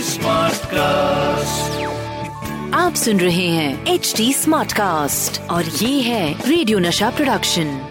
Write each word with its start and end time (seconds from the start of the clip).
Smart 0.00 0.56
cast 0.56 1.82
आप 2.74 2.94
सुन 2.94 3.20
रहे 3.20 3.48
हैं 3.48 3.86
एच 3.86 4.14
डी 4.16 4.32
स्मार्ट 4.32 4.72
कास्ट 4.72 5.40
और 5.40 5.64
ये 5.64 6.00
है 6.00 6.48
रेडियो 6.48 6.78
नशा 6.78 7.10
प्रोडक्शन 7.10 7.86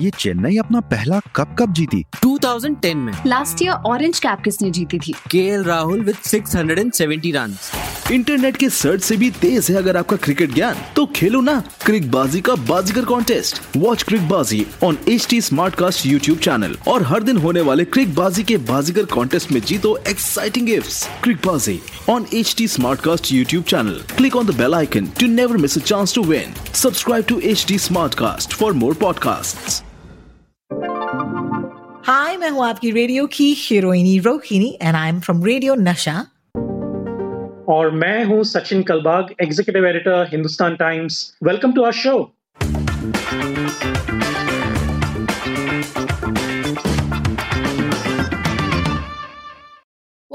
ये 0.00 0.10
चेन्नई 0.10 0.56
अपना 0.56 0.80
पहला 0.80 1.20
कप 1.36 1.56
कब 1.58 1.72
जीती। 1.72 2.04
2010 2.24 2.94
में। 2.94 3.12
लास्ट 3.26 3.62
ईयर 3.62 3.72
ऑरेंज 3.72 4.18
कैप 4.18 4.40
किसने 4.40 4.70
जीती 4.70 4.98
थी? 4.98 5.12
K 5.12 5.62
Rahul 5.62 6.00
with 6.00 6.16
670 6.16 7.32
run 7.32 7.56
internet 8.12 8.56
के 8.56 8.68
सर्च 8.70 9.02
से 9.02 9.16
भी 9.16 9.30
तेज 9.40 9.66
है 9.70 9.76
अगर 9.76 9.96
आपका 9.96 10.16
क्रिकेट 10.24 10.52
ज्ञान। 10.54 10.76
तो 10.96 11.04
खेलो 11.16 11.40
ना 11.40 11.54
क्रिक 11.84 12.10
बाजी 12.10 12.40
का 12.40 12.54
बाजीगर 12.68 13.04
contest 13.04 13.60
watch 13.76 14.02
Cricbaazi 14.28 14.64
on 14.84 14.98
H 15.08 15.26
T 15.30 15.40
Smartcast 15.74 16.06
YouTube 16.06 16.38
channel 16.38 16.76
और 16.88 17.02
हर 17.02 17.22
दिन 17.22 17.36
होने 17.36 17.60
वाले 17.68 17.84
क्रिक 17.86 18.14
बाजी 18.14 18.44
के 18.44 18.56
बाजीगर 18.68 19.04
कॉन्टेस्ट 19.14 19.52
में 19.52 19.60
जीतो 19.60 19.96
exciting 20.08 20.66
gifts 20.66 21.06
Cricbaazi 21.46 21.78
on 22.10 22.26
H 22.34 22.54
T 22.58 22.68
Smartcast 23.00 23.32
YouTube 23.32 23.64
channel 23.64 24.00
click 24.16 24.36
on 24.36 24.46
the 24.46 24.54
bell 24.58 24.74
icon 24.74 25.06
to 25.20 25.26
never 25.26 25.56
miss 25.56 25.76
a 25.78 25.82
chance 25.82 26.14
to 26.14 26.22
win 26.24 26.54
subscribe 26.74 27.24
to 27.28 27.40
H 27.44 27.64
T 27.68 27.78
Smartcast 28.14 28.54
for 28.54 28.72
more 28.74 28.94
podcast 29.00 29.82
hi 32.08 32.36
मैं 32.36 32.50
हूँ 32.50 32.66
आपकी 32.66 32.90
radio 32.90 33.26
की 33.26 33.52
हीरोइनी 33.58 34.18
Rohini 34.18 34.76
and 34.82 34.96
I 34.96 35.08
am 35.08 35.20
from 35.20 35.44
Radio 35.44 35.74
Nasha 35.74 36.24
और 37.68 37.90
मैं 37.92 38.24
हूँ 38.24 38.42
Sachin 38.44 38.82
Kalbag 38.82 39.34
executive 39.42 39.86
editor 39.86 40.28
Hindustan 40.32 40.76
Times 40.76 41.18
welcome 41.44 41.72
to 41.72 41.84
our 41.84 41.92
show 41.94 42.18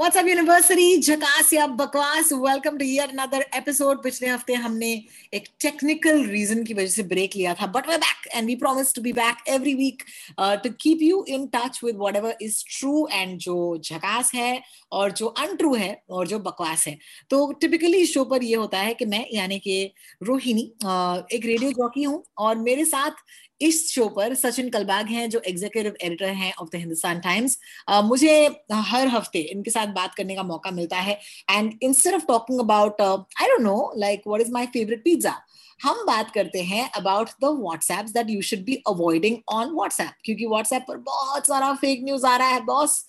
WhatsApp 0.02 0.26
university 0.26 0.96
झकास 0.98 1.52
या 1.52 1.66
बकवास 1.78 2.32
welcome 2.32 2.78
to 2.78 2.84
yet 2.84 3.08
another 3.08 3.44
episode 3.54 4.02
पिछले 4.02 4.28
हफ़्ते 4.28 4.54
हमने 4.54 4.88
एक 5.34 5.44
टेक्निकल 5.60 6.22
रीजन 6.24 6.64
की 6.64 6.74
वजह 6.74 6.86
से 6.86 7.02
ब्रेक 7.02 7.36
लिया 7.36 7.52
था 7.54 7.66
but 7.66 7.88
we're 7.88 7.96
back 7.96 8.26
and 8.34 8.46
we 8.46 8.56
promise 8.56 8.94
to 8.94 9.02
be 9.02 9.12
back 9.12 9.48
every 9.48 9.74
week 9.74 10.02
to 10.40 10.70
keep 10.80 11.02
you 11.02 11.24
in 11.28 11.46
touch 11.46 11.80
with 11.84 11.96
whatever 11.96 12.36
is 12.42 12.62
true 12.70 13.06
and 13.12 13.38
जो 13.38 13.78
झकास 13.84 14.34
है 14.34 14.62
और 14.92 15.12
जो 15.12 15.26
अनट्रू 15.26 15.74
है 15.74 16.02
और 16.10 16.26
जो 16.26 16.38
बकवास 16.38 16.86
है। 16.88 16.98
तो 17.30 17.52
टिपिकली 17.52 18.04
शो 18.06 18.24
पर 18.24 18.42
ये 18.42 18.54
होता 18.54 18.78
है 18.78 18.94
कि 18.94 19.04
मैं 19.04 19.24
यानी 19.32 19.58
कि 19.58 19.92
रोहिणी 20.22 20.72
uh, 20.84 21.32
एक 21.32 21.46
रेडियो 21.46 21.70
जॉकी 21.72 22.02
हूँ 22.02 22.22
और 22.38 22.58
मेरे 22.58 22.84
साथ 22.84 23.24
इस 23.60 23.92
शो 23.92 24.08
पर 24.08 24.34
सचिन 24.34 24.68
कलबाग 24.70 25.06
हैं, 25.08 25.28
जो 25.30 25.40
एग्जीक्यूटिव 25.46 25.94
एडिटर 26.02 26.28
हैं 26.28 26.52
ऑफ़ 26.54 26.68
द 26.68 26.76
हिंदुस्तान 26.76 27.20
टाइम्स 27.20 27.58
मुझे 28.04 28.34
हर 28.72 29.08
हफ़्ते 29.08 29.38
इनके 29.40 29.70
साथ 29.70 29.94
बात 29.94 30.14
करने 30.14 30.34
का 30.36 30.42
मौका 30.44 30.70
मिलता 30.70 30.96
है। 30.98 31.18
And 31.50 31.72
instead 31.82 32.14
of 32.14 32.26
talking 32.28 32.60
about 32.60 33.00
I 33.02 33.48
don't 33.48 33.60
know 33.62 33.92
like 33.98 34.22
what 34.26 34.40
is 34.40 34.52
my 34.52 34.66
favourite 34.66 35.04
pizza 35.04 35.40
हम 35.80 36.04
बात 36.06 36.30
करते 36.30 36.60
हैं 36.62 36.88
about 36.96 37.28
the 37.42 37.48
WhatsApp 37.60 38.06
that 38.14 38.28
you 38.30 38.42
should 38.42 38.60
be 38.64 38.74
avoiding 38.88 39.36
on 39.52 39.70
WhatsApp 39.74 40.10
क्योंकि 40.24 40.46
व्हाट्सएप 40.46 40.84
पर 40.88 40.96
बहुत 41.06 41.46
सारा 41.46 41.72
फेक 41.74 42.04
न्यूज़ 42.04 42.26
आ 42.26 42.36
रहा 42.36 42.48
है 42.48 42.60
बॉस 42.64 43.04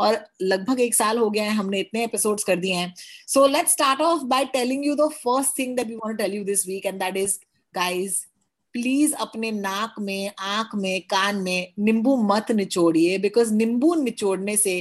और 0.00 0.18
लगभग 0.42 0.80
एक 0.80 0.94
साल 0.94 1.18
हो 1.18 1.28
गया 1.30 1.44
है, 1.44 1.50
हमने 1.50 1.80
इतने 1.80 2.04
एपिसोड्स 2.04 2.44
कर 2.44 2.56
दिए 2.56 2.74
हैं। 2.74 2.92
So 3.28 3.46
let's 3.46 3.72
start 3.72 4.00
off 4.02 4.22
by 4.24 4.44
telling 4.52 4.86
you 4.86 4.94
the 4.96 5.08
first 5.14 5.58
thing 5.58 5.76
that 5.76 5.86
we 5.86 5.94
want 5.94 6.18
to 6.18 6.24
tell 6.24 6.34
you 6.34 6.44
this 6.44 6.66
week 6.68 6.86
and 6.86 6.98
that 7.02 7.16
is 7.16 7.38
guys 7.74 8.25
please 8.76 9.14
अपने 9.14 9.50
नाक 9.52 9.94
में, 10.00 10.30
आँख 10.38 10.74
में, 10.74 11.00
कान 11.02 11.36
में 11.36 11.72
नींबू 11.78 12.16
मत 12.24 12.50
निचोड़िए 12.52 13.18
बिकॉज़ 13.18 13.54
नींबू 13.54 13.94
निचोड़ने 13.94 14.56
से 14.56 14.74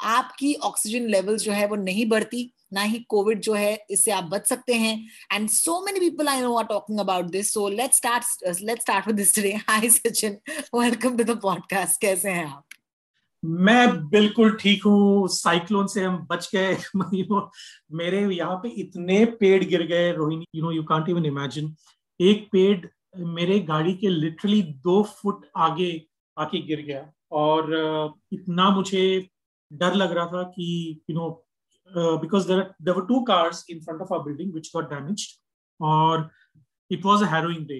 आपकी 0.00 0.54
ऑक्सीजन 0.64 1.06
लेवल 1.08 1.36
जो 1.36 1.52
है 1.52 1.66
वो 1.68 1.76
नहीं 1.76 2.08
बढ़ती, 2.08 2.52
ना 2.72 2.82
ही 2.82 2.98
कोविड 3.08 3.40
जो 3.40 3.54
है 3.54 3.86
इससे 3.90 4.10
आप 4.10 4.24
बच 4.24 4.46
सकते 4.48 4.74
हैं। 4.74 4.94
And 5.32 5.48
so 5.48 5.80
many 5.84 6.00
people 6.00 6.28
I 6.28 6.40
know 6.40 6.54
are 6.54 6.64
talking 6.64 7.00
about 7.00 7.24
this 7.24 7.52
so 7.54 7.68
let's 7.68 7.96
start 7.96 8.60
let's 8.62 8.82
start 8.82 9.06
with 9.06 9.16
this 9.16 9.34
today 9.34 9.52
hi 9.68 9.88
Sachin 9.90 10.36
welcome 10.74 11.16
to 11.16 11.24
the 11.24 11.38
podcast 11.42 12.00
कैसे 12.00 12.30
हैं 12.30 12.46
आप? 12.46 12.64
मैं 13.42 14.08
बिल्कुल 14.08 14.56
ठीक 14.60 14.84
हूँ। 14.84 15.28
साइक्लोन 15.28 15.86
से 15.86 16.04
हम 16.04 16.16
बच 16.30 16.48
गए। 16.54 16.76
मेरे 17.92 18.20
यहाँ 18.34 18.56
पे 18.56 18.68
इतने 18.80 19.24
पेड़ 19.40 19.64
गिर 19.64 19.86
गए, 19.86 20.12
Rohini 20.12 20.44
you 20.54 20.62
know 20.62 20.72
you 20.72 20.82
can't 20.82 21.08
even 21.08 21.26
imagine 21.26 21.74
एक 22.20 22.48
पेड़ 22.52 22.86
मेरे 23.14 23.58
गाड़ी 23.60 23.94
के 23.94 24.08
लिटरली 24.08 24.62
दो 24.84 25.02
फुट 25.02 25.46
आगे 25.56 25.90
आके 26.36 26.60
गिर 26.66 26.80
गया। 26.82 27.10
और 27.32 28.14
इतना 28.32 28.68
मुझे 28.70 29.02
डर 29.70 29.94
लग 29.94 30.12
रहा 30.12 30.26
था 30.26 30.42
कि 30.56 30.66
you 31.10 31.16
know 31.16 31.28
because 31.96 32.48
there 32.48 32.60
there 32.82 33.00
two 33.08 33.20
cars 33.24 33.64
in 33.70 33.80
front 33.80 34.00
of 34.02 34.12
our 34.14 34.20
building 34.24 34.52
which 34.54 34.70
got 34.76 34.90
damaged 34.90 35.38
और 35.80 36.28
it 36.90 37.04
was 37.04 37.22
a 37.22 37.26
harrowing 37.34 37.66
day 37.66 37.78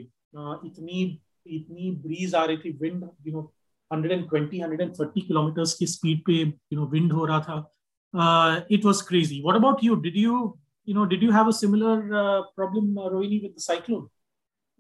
इतनी 0.67 1.03
इतनी 1.47 1.91
ब्रीज 2.07 2.35
आ 2.35 2.45
रही 2.45 2.57
थी 2.57 2.71
विंड 2.79 3.09
यू 3.27 3.33
नो 3.33 3.53
120 3.91 4.61
130 4.63 5.27
किलोमीटर्स 5.27 5.75
की 5.75 5.87
स्पीड 5.87 6.25
पे 6.27 6.33
यू 6.33 6.77
नो 6.77 6.87
विंड 6.87 7.13
हो 7.13 7.25
रहा 7.25 7.41
था। 7.41 8.67
It 8.71 8.85
was 8.85 9.03
crazy 9.09 9.41
what 9.43 9.57
about 9.57 9.85
you 9.85 9.95
did 10.09 10.17
you 10.17 10.59
you 10.87 11.33
have 11.35 11.49
a 11.49 11.53
similar 11.53 11.97
uh, 12.21 12.41
problem 12.57 12.87
uh, 12.99 13.09
rohini 13.11 13.37
with 13.43 13.53
the 13.59 13.63
cyclone? 13.65 14.07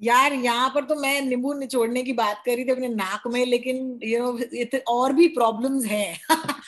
यार 0.02 0.32
यहाँ 0.34 0.68
पर 0.74 0.84
तो 0.84 0.94
मैं 0.94 1.20
नींबू 1.22 1.52
निचोड़ने 1.54 2.02
की 2.02 2.12
बात 2.12 2.42
करी 2.46 2.64
थी 2.64 2.70
अपने 2.70 2.88
नाक 2.88 3.26
में 3.32 3.44
लेकिन 3.46 3.98
यू 4.04 4.18
नो 4.18 4.38
इत 4.54 4.74
और 4.88 5.12
भी 5.12 5.28
प्रॉब्लम्स 5.36 5.84
हैं। 5.86 6.18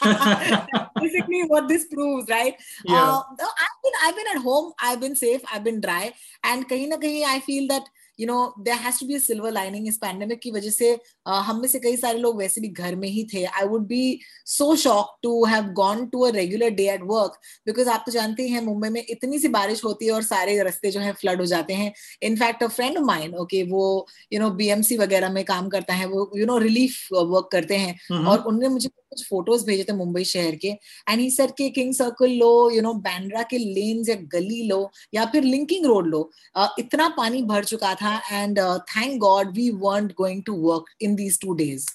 Basically 0.04 1.42
what 1.42 1.64
this 1.68 1.84
proves 1.84 2.30
right 2.30 2.56
I 2.90 3.66
been 3.84 3.94
I 4.04 4.12
been 4.12 4.30
at 4.30 4.44
home 4.44 4.72
I 4.86 4.96
been 4.96 5.14
safe 5.14 5.52
I 5.54 5.60
been 5.60 5.80
dry 5.80 6.10
and 6.46 6.64
कहीं 6.64 6.88
ना 6.88 6.96
कहीं 6.96 7.24
I 7.24 7.40
feel 7.40 7.68
that 7.68 7.88
you 8.18 8.26
know 8.26 8.54
there 8.60 8.74
has 8.76 9.00
to 9.00 9.06
be 9.06 9.18
silver 9.20 9.52
lining 9.52 9.88
इस 9.88 9.96
pandemic 9.98 10.40
की 10.40 10.50
वजह 10.50 10.70
से 10.70 10.94
uh, 10.94 11.40
हम 11.40 11.60
में 11.60 11.68
से 11.68 11.78
कई 11.78 11.96
सारे 11.96 12.18
लोग 12.18 12.38
वैसे 12.38 12.60
भी 12.60 12.68
घर 12.68 12.96
में 12.96 13.08
ही 13.08 13.24
थे। 13.34 13.44
I 13.44 13.66
would 13.66 13.86
be 13.86 14.18
so 14.46 14.74
shock 14.76 15.16
to 15.22 15.44
have 15.44 15.64
gone 15.74 16.06
to 16.06 16.20
a 16.20 16.30
regular 16.30 16.70
day 16.72 16.88
at 16.90 17.02
work 17.04 17.38
because 17.66 17.88
आप 17.88 18.02
तो 18.06 18.12
जानते 18.12 18.48
हैं 18.48 18.60
मुंबई 18.62 18.88
में 18.88 19.02
इतनी 19.02 19.38
सी 19.38 19.48
बारिश 19.50 19.84
होती 19.84 20.06
है 20.06 20.12
और 20.12 20.22
सारे 20.22 20.62
रस्ते 20.62 20.90
जो 20.90 21.00
है 21.00 21.12
फ्लड 21.14 21.40
हो 21.40 21.46
जाते 21.46 21.74
हैं। 21.74 21.92
In fact 22.22 22.62
a 22.62 22.66
friend 22.68 22.98
of 22.98 23.04
mine 23.04 23.34
okay 23.36 23.62
वो 23.70 23.84
यू 24.32 24.40
नो 24.40 24.50
बीएमसी 24.52 24.96
वगैरह 24.96 25.32
में 25.32 25.44
काम 25.44 25.68
करता 25.68 25.94
है 25.94 26.06
वो 26.06 26.30
यू 26.36 26.46
नो 26.46 26.58
रिलीफ 26.58 27.08
वर्क 27.12 27.48
करते 27.52 27.76
हैं। 27.76 28.24
और 28.24 28.38
उन्होंने 28.38 28.68
मुझे 28.68 28.88
कुछ 28.88 29.24
फ़ोटोज़ 29.28 29.64
भेजे 29.66 29.84
थे 29.84 29.92
मुंबई 29.92 30.24
शहर 30.24 30.54
के। 30.56 30.68
एंड 30.68 31.20
ही 31.20 31.30
सर 31.30 31.50
के 31.58 31.68
King 31.70 31.92
Circle 31.94 32.30
low 32.32 32.70
you 32.70 32.82
know 32.82 32.92
Bandra 33.00 33.42
के 33.50 33.58
लेन्स 33.58 34.08
या 34.08 34.14
गली 34.32 34.62
लो 34.68 34.90
या 35.14 35.24
फिर 35.32 35.42
लिंकिंग 35.44 35.86
रोड 35.86 36.06
लो। 36.06 36.30
uh, 36.58 36.68
इतना 36.78 37.08
पानी 37.16 37.42
भर 37.44 37.64
चुका 37.64 37.94
था 37.94 38.03
and 38.32 38.58
thank 38.90 39.18
God 39.20 39.50
we 39.50 39.70
weren't 39.70 40.12
going 40.12 40.42
to 40.42 40.54
work 40.60 40.84
in 41.02 41.14
these 41.14 41.40
two 41.40 41.54
days 41.54 41.86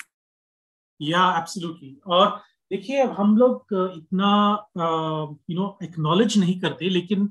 yeah 1.01 1.37
absolutely 1.37 1.97
और 2.07 2.29
देखिए 2.71 3.01
अब 3.01 3.11
हम 3.11 3.37
लोग 3.37 3.73
इतना 3.73 4.31
यू 4.77 5.55
नो 5.55 5.77
एक्नॉलेज 5.83 6.37
नहीं 6.37 6.59
करते 6.59 6.89
लेकिन 6.89 7.29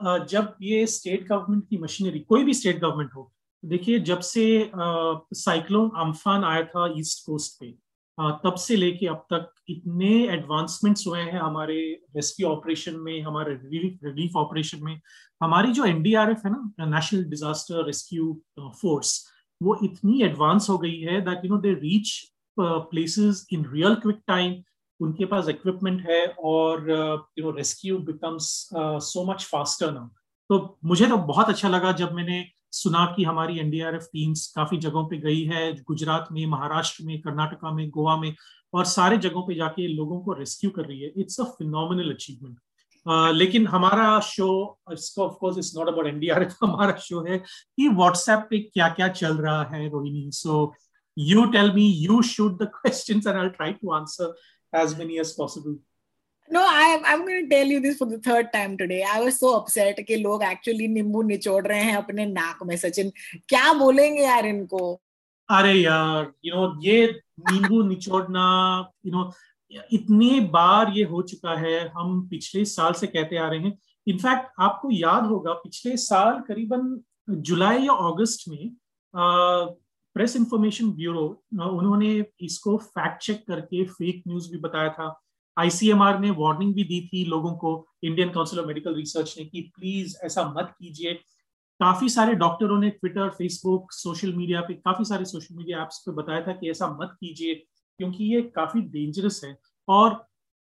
uh, 0.00 0.26
जब 0.26 0.56
ये 0.62 0.86
स्टेट 0.86 1.28
गवर्नमेंट 1.28 1.68
की 1.68 1.78
मशीनरी 1.78 2.20
कोई 2.20 2.44
भी 2.44 2.54
स्टेट 2.54 2.80
गवर्नमेंट 2.80 3.14
हो 3.14 3.30
देखिए 3.62 3.98
जब 4.00 4.20
से 4.20 4.70
साइक्लोन 4.74 5.90
अम्फान 5.96 6.44
आया 6.44 6.62
था 6.64 6.86
ईस्ट 6.98 7.26
कोस्ट 7.26 7.60
पे 7.60 7.74
तब 8.18 8.54
से 8.58 8.76
लेके 8.76 9.06
अब 9.06 9.24
तक 9.32 9.50
इतने 9.70 10.08
एडवांसमेंट्स 10.32 11.06
हुए 11.06 11.20
हैं 11.20 11.40
हमारे 11.40 11.80
रेस्क्यू 12.16 12.48
ऑपरेशन 12.48 12.96
में, 13.00 13.20
हमारे 13.22 13.54
रिलीफ 13.64 14.36
ऑपरेशन 14.36 14.84
में। 14.84 15.00
हमारी 15.42 15.72
जो 15.72 15.84
एनडीआरएफ 15.84 16.44
है 16.46 16.52
ना 16.52 16.86
नेशनल 16.86 17.24
डिजास्टर 17.30 17.84
रेस्क्यू 17.86 18.32
फोर्स 18.58 19.18
वो 19.60 19.78
इतनी 19.84 20.22
एडवांस 20.22 20.68
हो 20.70 20.78
गई 20.78 20.98
है 21.00 21.20
that 21.20 21.44
you 21.44 21.50
know 21.54 21.60
they 21.60 21.72
reach 21.74 22.12
places 22.58 23.46
in 23.52 23.64
real 23.72 23.94
quick 24.02 24.20
time 24.26 24.54
उनके 25.00 25.24
पास 25.24 25.48
इक्विपमेंट 25.48 26.00
है 26.08 26.26
और 26.44 26.88
you 27.38 27.44
know 27.44 27.50
rescue 27.56 27.98
becomes 28.08 28.48
so 29.08 29.24
much 29.30 29.44
faster 29.44 29.92
now 29.92 30.08
तो 30.50 30.78
मुझे 30.84 31.06
तो 31.06 31.16
बहुत 31.16 31.48
अच्छा 31.48 31.68
लगा 31.68 31.92
जब 31.92 32.12
मैंने 32.12 32.40
सुना 32.72 33.04
कि 33.16 33.24
हमारी 33.24 33.58
एनडीआरएफ 33.58 34.08
टीम्स 34.12 34.46
काफ़ी 34.56 34.78
जगहों 34.78 35.04
पे 35.08 35.16
गई 35.18 35.42
है, 35.44 35.72
गुजरात 35.82 36.28
में, 36.32 36.44
महाराष्ट्र 36.46 37.04
में, 37.04 37.20
कर्नाटका 37.20 37.70
में, 37.74 37.88
गोवा 37.90 38.16
में, 38.16 38.34
और 38.74 38.84
सारे 38.86 39.18
जगहों 39.18 39.42
पे 39.46 39.54
जाके 39.54 39.86
लोगों 39.88 40.20
को 40.20 40.32
रेस्क्यू 40.32 40.70
कर 40.70 40.84
रही 40.84 41.00
है। 41.00 41.12
इट्स 41.16 41.40
अ 41.40 41.44
फिनोमिनल 41.58 42.10
अचीवमेंट 42.12 42.58
लेकिन 43.34 43.66
हमारा 43.66 44.20
शो 44.20 44.78
इसका 44.92 45.22
of 45.22 45.34
course 45.40 45.58
it's 45.58 45.72
not 45.76 45.88
about 45.88 46.06
NDRF 46.06 46.56
हमारा 46.62 46.96
शो 47.00 47.24
है 47.28 47.38
कि 47.38 47.88
व्हाट्सएप 47.88 48.46
पे 48.50 48.58
क्या 48.58 48.88
क्या 48.88 49.08
चल 49.08 49.36
रहा 49.36 49.62
है, 49.72 49.88
Rohini. 49.88 50.30
So 50.32 50.74
you 51.16 51.44
tell 51.52 51.72
me 51.74 51.86
you 52.06 52.22
shoot 52.22 52.62
the 52.62 52.70
I 52.86 53.48
try 53.48 53.72
to 53.72 53.92
answer 53.92 54.34
as 54.72 54.92
many 54.96 55.16
as 55.18 55.30
possible. 55.36 55.72
No, 56.52 56.60
I, 56.66 57.00
I'm 57.06 57.24
going 57.24 57.48
to 57.48 57.54
tell 57.54 57.64
you 57.64 57.78
this 57.78 57.96
for 57.96 58.06
the 58.06 58.18
third 58.18 58.52
time 58.52 58.76
today. 58.76 59.04
I 59.04 59.20
was 59.20 59.38
so 59.38 59.50
upset 59.56 59.98
कि 60.06 60.16
लोग 60.22 60.42
actually 60.42 60.88
नींबू 60.88 61.22
निचोड़ 61.22 61.66
रहे 61.66 61.82
हैं 61.82 61.96
अपने 61.96 62.26
नाक 62.26 62.62
में 62.66 62.76
सचिन। 62.76 63.12
क्या 63.48 63.72
बोलेंगे 63.78 64.22
यार 64.22 64.46
इनको? 64.46 65.00
अरे 65.48 65.72
यार 65.72 66.32
यू 66.44 66.54
नो 66.54 66.80
ये 66.82 67.06
नींबू 67.50 67.82
निचोड़ना 67.88 68.46
यू 69.06 69.12
नो 69.12 69.30
इतने 69.92 70.40
बार 70.50 70.92
ये 70.96 71.04
हो 71.12 71.22
चुका 71.30 71.54
है 71.58 71.78
हम 71.96 72.20
पिछले 72.30 72.64
साल 72.64 72.92
से 72.92 73.06
कहते 73.06 73.36
आ 73.36 73.48
रहे 73.48 73.60
हैं। 73.60 73.78
इनफैक्ट 74.06 74.60
आपको 74.60 74.90
याद 74.90 75.26
होगा 75.26 75.52
पिछले 75.62 75.96
साल 75.96 76.40
करीबन 76.48 77.00
जुलाई 77.30 77.86
या 77.86 77.92
अगस्त 78.10 78.48
में 78.48 78.70
प्रेस 79.14 80.36
इंफॉर्मेशन 80.36 80.90
ब्यूरो 80.92 81.26
उन्होंने 81.54 82.12
इसको 82.42 82.76
फैक्ट 82.76 83.22
चेक 83.22 83.46
करके 83.48 83.84
फेक 83.84 84.22
न्यूज़ 84.28 84.50
भी 84.52 84.58
बताया 84.58 84.88
था। 84.98 85.08
आईसीएमआर 85.60 86.18
ने 86.20 86.30
वार्निंग 86.32 86.74
भी 86.74 86.84
दी 86.84 87.00
थी 87.06 87.24
लोगों 87.26 87.52
को 87.56 87.72
Indian 88.04 88.30
Council 88.30 88.58
of 88.60 88.66
Medical 88.66 88.94
Research 88.94 89.34
ने, 89.38 89.44
कि 89.44 89.60
प्लीज़ 89.76 90.16
ऐसा 90.24 90.44
मत 90.50 90.74
कीजिए। 90.78 91.14
काफ़ी 91.80 92.08
सारे 92.08 92.34
डॉक्टरों 92.36 92.78
ने 92.78 92.90
ट्विटर 92.90 93.28
फेसबुक 93.30 93.92
सोशल 93.92 94.32
मीडिया 94.34 94.60
पे, 94.60 94.74
काफ़ी 94.76 95.04
सारे 95.04 95.24
सोशल 95.24 95.54
मीडिया 95.56 95.82
एप्स 95.82 95.98
पे 96.06 96.12
बताया 96.12 96.40
था 96.46 96.52
कि 96.52 96.70
ऐसा 96.70 96.88
मत 97.00 97.16
कीजिए, 97.20 97.54
क्योंकि 98.00 98.24
ये 98.34 98.42
काफ़ी 98.56 98.80
डेंजरस 98.90 99.40
है। 99.44 99.56
और 99.88 100.24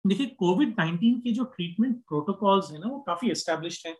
देखिए 0.05 0.25
कोविड 0.39 0.69
नाइन्टीन 0.79 1.19
के 1.19 1.31
जो 1.31 1.43
ट्रीटमेंट 1.45 1.95
प्रोटोकॉल्स 2.07 2.71
है 2.71 2.79
ना, 2.79 2.87
वो 2.87 2.99
काफ़ी 3.07 3.31
एस्टेब्लिश्ड 3.31 3.87
है। 3.87 3.95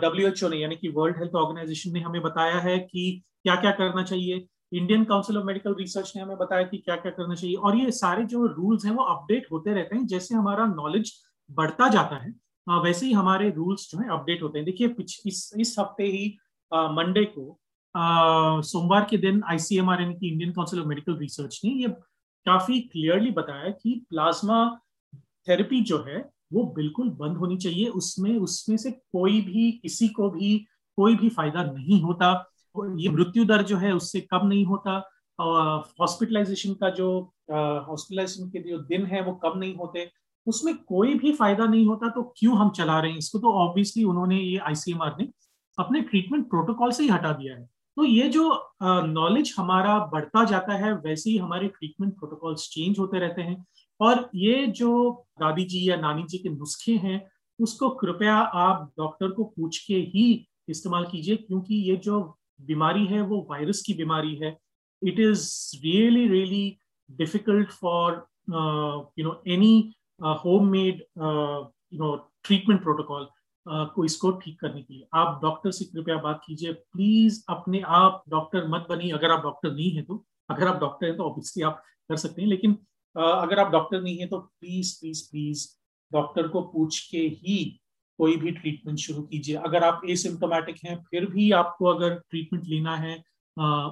डब्ल्यू 0.00 0.26
एच 0.28 0.42
ओ 0.44 0.48
ने, 0.48 0.56
यानी 0.56 0.76
कि 0.76 0.88
वर्ल्ड 0.90 1.16
हेल्थ 1.18 1.34
ऑर्गेनाइजेशन 1.36 1.92
ने 1.92 2.00
हमें 2.00 2.20
बताया 2.22 2.58
है 2.60 2.78
कि 2.80 3.22
क्या 3.42 3.54
क्या 3.56 3.70
करना 3.72 4.02
चाहिए। 4.04 4.46
Indian 4.72 5.04
Council 5.04 5.36
of 5.38 5.44
Medical 5.46 5.74
Research 5.74 6.12
ने 6.16 6.22
हमें 6.22 6.36
बताया 6.38 6.62
कि 6.64 6.78
क्या 6.78 6.96
क्या 6.96 7.12
करना 7.12 7.34
चाहिए। 7.34 7.56
और 7.56 7.76
ये 7.76 7.90
सारे 7.92 8.24
जो 8.26 8.46
रूल्स 8.48 8.84
हैं, 8.84 8.92
वो 8.92 9.04
अपडेट 9.04 9.46
होते 9.52 9.72
रहते 9.74 9.96
हैं, 9.96 10.06
जैसे 10.06 10.34
हमारा 10.34 10.66
नॉलेज 10.66 11.12
बढ़ता 11.50 11.88
जाता 11.88 12.16
है 12.16 12.34
वैसे 12.66 13.06
ही 13.06 13.12
हमारे 13.12 13.48
रूल्स 13.50 13.90
जो 13.90 13.98
है 13.98 14.08
अपडेट 14.10 14.42
होते 14.42 14.58
हैं। 14.58 14.64
देखिए 14.66 14.94
इस 15.26 15.50
इस 15.58 15.74
हफ़्ते 15.78 16.04
ही 16.06 16.26
मंडे 16.72 17.24
को 17.34 17.58
सोमवार 18.62 19.06
के 19.10 19.16
दिन 19.18 19.42
आईसीएमआर 19.50 20.00
यानी 20.00 20.14
कि 20.14 20.28
Indian 20.28 20.52
Council 20.52 20.80
of 20.80 20.86
Medical 20.88 21.16
Research 21.18 21.60
ने 21.64 21.70
ये 21.72 21.88
काफ़ी 22.46 22.80
क्लियरली 22.82 23.30
बताया 23.30 23.70
कि 23.72 23.94
प्लाज्मा 24.10 24.64
थेरेपी 25.48 25.80
जो 25.82 25.98
है, 26.08 26.18
वो 26.52 26.64
बिल्कुल 26.76 27.08
बंद 27.10 27.36
होनी 27.36 27.56
चाहिए। 27.56 27.86
उसमें 27.90 28.36
उसमें 28.38 28.76
से 28.76 28.90
कोई 28.90 29.40
भी, 29.40 29.70
किसी 29.72 30.08
को 30.08 30.30
भी, 30.30 30.56
कोई 30.98 31.16
भी 31.16 31.28
फ़ायदा 31.30 31.62
नहीं 31.64 32.00
होता। 32.02 32.32
ये 32.76 33.08
मृत्यु 33.08 33.44
दर 33.44 33.62
जो 33.62 33.76
है 33.76 33.92
उससे 33.94 34.20
कम 34.22 34.46
नहीं 34.46 34.64
होता 34.66 34.96
हॉस्पिटलाइजेशन 35.38 36.74
का 36.74 36.90
जो 36.92 37.08
हॉस्पिटलाइजेशन 37.50 38.48
के 38.50 38.58
जो 38.62 38.78
दिन 38.80 39.06
है 39.06 39.22
वो 39.24 39.32
कम 39.44 39.58
नहीं 39.58 39.74
होते। 39.76 40.10
उसमें 40.46 40.74
कोई 40.78 41.14
भी 41.14 41.32
फ़ायदा 41.32 41.66
नहीं 41.66 41.86
होता 41.86 42.08
तो 42.08 42.22
क्यों 42.38 42.56
हम 42.58 42.70
चला 42.70 42.98
रहे 43.00 43.10
हैं? 43.10 43.18
इसको 43.18 43.38
तो 43.38 43.52
ऑब्वियसली 43.58 44.04
उन्होंने 44.04 44.38
ये 44.38 44.58
आईसीएमआर 44.60 45.16
ने 45.18 45.28
अपने 45.78 46.00
ट्रीटमेंट 46.02 46.48
प्रोटोकॉल 46.50 46.90
से 46.92 47.02
ही 47.02 47.08
हटा 47.08 47.32
दिया 47.32 47.56
है। 47.56 47.64
तो 47.96 48.04
ये 48.04 48.28
जो 48.28 48.48
नॉलेज 48.82 49.54
हमारा 49.58 49.98
बढ़ता 50.12 50.44
जाता 50.44 50.74
है, 50.74 50.92
वैसे 50.94 51.30
ही 51.30 51.36
हमारे 51.38 51.68
ट्रीटमेंट 51.68 52.14
प्रोटोकॉल्स 52.18 52.68
चेंज 52.70 52.98
होते 52.98 53.18
रहते 53.18 53.42
हैं। 53.42 53.64
और 54.00 54.28
ये 54.34 54.66
जो 54.68 55.24
दादी 55.40 55.64
जी 55.64 55.88
या 55.88 55.96
नानी 55.96 56.22
जी 56.28 56.38
के 56.38 56.48
नुस्खे 56.48 56.92
हैं, 56.96 57.26
उसको 57.58 57.88
कृपया 57.96 58.34
आप 58.34 58.92
डॉक्टर 58.98 59.30
को 59.30 59.44
पूछ 59.46 59.78
के 59.78 59.94
ही 59.94 60.46
इस्तेमाल 60.68 61.04
कीजिए, 61.04 61.36
क्योंकि 61.36 61.74
ये 61.90 61.96
जो 61.96 62.20
बीमारी 62.66 63.04
है, 63.06 63.20
वो 63.20 63.46
वायरस 63.50 63.82
की 63.82 63.94
बीमारी 63.94 64.34
है। 64.36 64.56
It 65.02 65.20
is 65.20 65.44
really 65.84 66.26
really 66.28 66.76
difficult 67.10 67.70
for 67.72 68.26
you 69.18 69.24
know 69.24 69.42
any 69.48 69.94
home 70.44 70.68
made 70.70 71.04
you 71.18 71.98
know 71.98 72.14
treatment 72.44 72.82
protocol 72.82 73.26
को 73.66 74.04
इसको 74.04 74.30
ठीक 74.38 74.58
करने 74.60 74.82
के 74.82 74.94
लिए। 74.94 75.06
आप 75.14 75.38
डॉक्टर 75.42 75.70
से 75.70 75.84
कृपया 75.84 76.16
बात 76.22 76.40
कीजिए। 76.46 76.72
प्लीज़ 76.72 77.42
अपने 77.50 77.80
आप 77.98 78.22
डॉक्टर 78.28 78.66
मत 78.68 78.86
बनिए। 78.88 79.10
अगर 79.12 79.30
आप 79.30 79.42
डॉक्टर 79.42 79.72
नहीं 79.72 79.90
है 79.90 80.02
तो 80.02 80.24
अगर 80.50 80.68
आप 80.68 80.80
डॉक्टर 80.80 81.06
हैं 81.06 81.16
तो 81.16 81.24
ऑब्वियसली 81.24 81.62
आप 81.62 81.82
कर 82.10 82.16
सकते 82.16 82.42
हैं। 82.42 82.48
लेकिन 82.48 82.72
अगर 83.16 83.58
आप 83.58 83.70
डॉक्टर 83.72 84.00
नहीं 84.02 84.16
है 84.18 84.26
तो 84.26 84.38
प्लीज़ 84.38 84.98
प्लीज़ 85.00 85.22
प्लीज़ 85.30 85.66
डॉक्टर 86.12 86.48
को 86.48 86.60
पूछ 86.62 86.98
के 87.10 87.18
ही 87.18 87.80
कोई 88.22 88.36
भी 88.36 88.50
ट्रीटमेंट 88.52 88.98
शुरू 88.98 89.22
कीजिए। 89.22 89.56
अगर 89.58 89.84
आप 89.84 90.02
एसिम्टोमेटिक 90.10 90.76
हैं, 90.84 90.96
फिर 91.02 91.26
भी 91.30 91.50
आपको 91.52 91.86
अगर 91.86 92.14
ट्रीटमेंट 92.30 92.66
लेना 92.66 92.96
है 92.96 93.14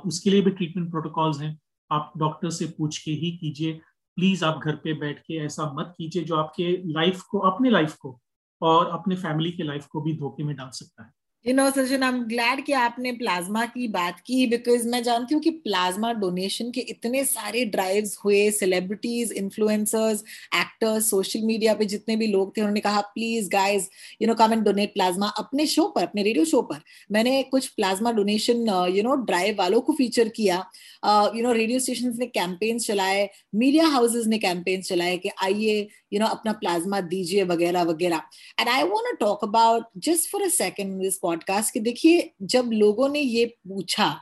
उसके 0.06 0.31
लिए 0.31 0.43
भी 0.43 0.50
ट्रीटमेंट 0.50 0.91
प्रोटोकॉल्स 0.91 1.41
हैं, 1.41 1.59
आप 1.91 2.12
डॉक्टर 2.19 2.50
से 2.50 2.67
पूछ 2.79 2.99
के 2.99 3.11
ही 3.12 3.31
कीजिए। 3.37 3.73
प्लीज़ 4.17 4.44
आप 4.44 4.61
घर 4.65 4.77
पे 4.77 4.93
बैठ 4.94 5.19
के 5.19 5.35
ऐसा 5.44 5.65
मत 5.75 5.94
कीजिए 5.99 6.23
जो 6.25 6.37
आपके 6.37 6.77
लाइफ 6.87 7.21
को, 7.23 7.38
अपने 7.41 7.71
लाइफ 7.71 7.94
को 7.94 8.19
और 8.61 8.87
अपने 8.91 9.17
फैमिली 9.17 9.50
के 9.53 9.62
लाइफ 9.62 9.87
को 9.87 10.00
भी 10.00 10.12
धोखे 10.17 10.44
में 10.44 10.55
डाल 10.56 10.69
सकता 10.71 11.05
है। 11.05 11.12
You 11.45 11.53
know 11.55 11.69
Sachin 11.71 12.03
I 12.03 12.09
am 12.09 12.19
glad 12.29 12.61
कि 12.65 12.73
आपने 12.73 13.11
प्लाज्मा 13.13 13.65
की 13.67 13.87
बात 13.89 14.19
की 14.27 14.47
बिकॉज़ 14.47 14.87
मैं 14.89 15.03
जानती 15.03 15.35
हूँ 15.35 15.43
कि 15.43 15.51
प्लाज्मा 15.51 16.13
डोनेशन 16.15 16.71
के 16.71 16.81
इतने 16.91 17.25
सारे 17.25 17.65
ड्राइव्स 17.67 18.17
हुए 18.25 18.51
celebrities 18.51 19.33
influencers 19.37 20.23
actors 20.57 21.09
social 21.11 21.47
media 21.47 21.75
पे 21.75 21.85
जितने 21.85 22.17
भी 22.17 22.27
लोग 22.27 22.57
थे, 22.57 22.61
उन्होंने 22.61 22.81
कहा 22.81 23.01
please 23.15 23.49
guys 23.51 23.89
you 24.23 24.29
know 24.29 24.35
come 24.35 24.53
and 24.53 24.65
donate 24.65 24.93
plasma 24.95 25.29
अपने 25.39 25.67
शो 25.67 25.87
पर, 25.87 26.03
अपने 26.03 26.23
रेडियो 26.23 26.45
शो 26.45 26.61
पर. 26.63 26.81
मैंने 27.13 27.43
कुछ 27.51 27.69
plasma 27.69 28.13
donation 28.13 28.69
you 28.97 29.03
know 29.03 29.15
drive 29.25 29.57
वालों 29.59 29.81
को 29.81 29.93
फीचर 29.93 30.29
किया। 30.37 30.57
यू 31.37 31.43
नो 31.43 31.53
रेडियो 31.53 31.79
स्टेशन 31.79 32.15
ने 32.19 32.27
कैंपेन्स 32.29 32.87
चलाए 32.87 33.29
मीडिया 33.55 33.87
हाउसेज 33.89 34.29
ने 34.29 34.39
कैंपेन्स 34.39 34.89
चलाए 34.89 35.17
कि 35.17 35.31
आइए 35.43 35.89
यू 36.12 36.21
नो 36.21 36.27
अपना 36.27 36.53
प्लाज्मा 36.53 37.01
दीजिए 37.03 37.43
वगैरह 37.45 37.83
वगैरह। 37.83 38.23
And 38.61 38.69
I 38.69 38.83
want 38.83 39.19
talk 39.21 39.45
about 39.45 39.87
just 39.99 40.31
for 40.31 40.43
a 40.43 40.49
second 40.49 41.01
this 41.01 41.19
podcast 41.19 41.73
कि 41.75 41.81
देखिए, 41.81 42.31
जब 42.43 42.71
लोगों 42.73 43.09
ने 43.09 43.21
ये 43.21 43.45
पूछा 43.69 44.15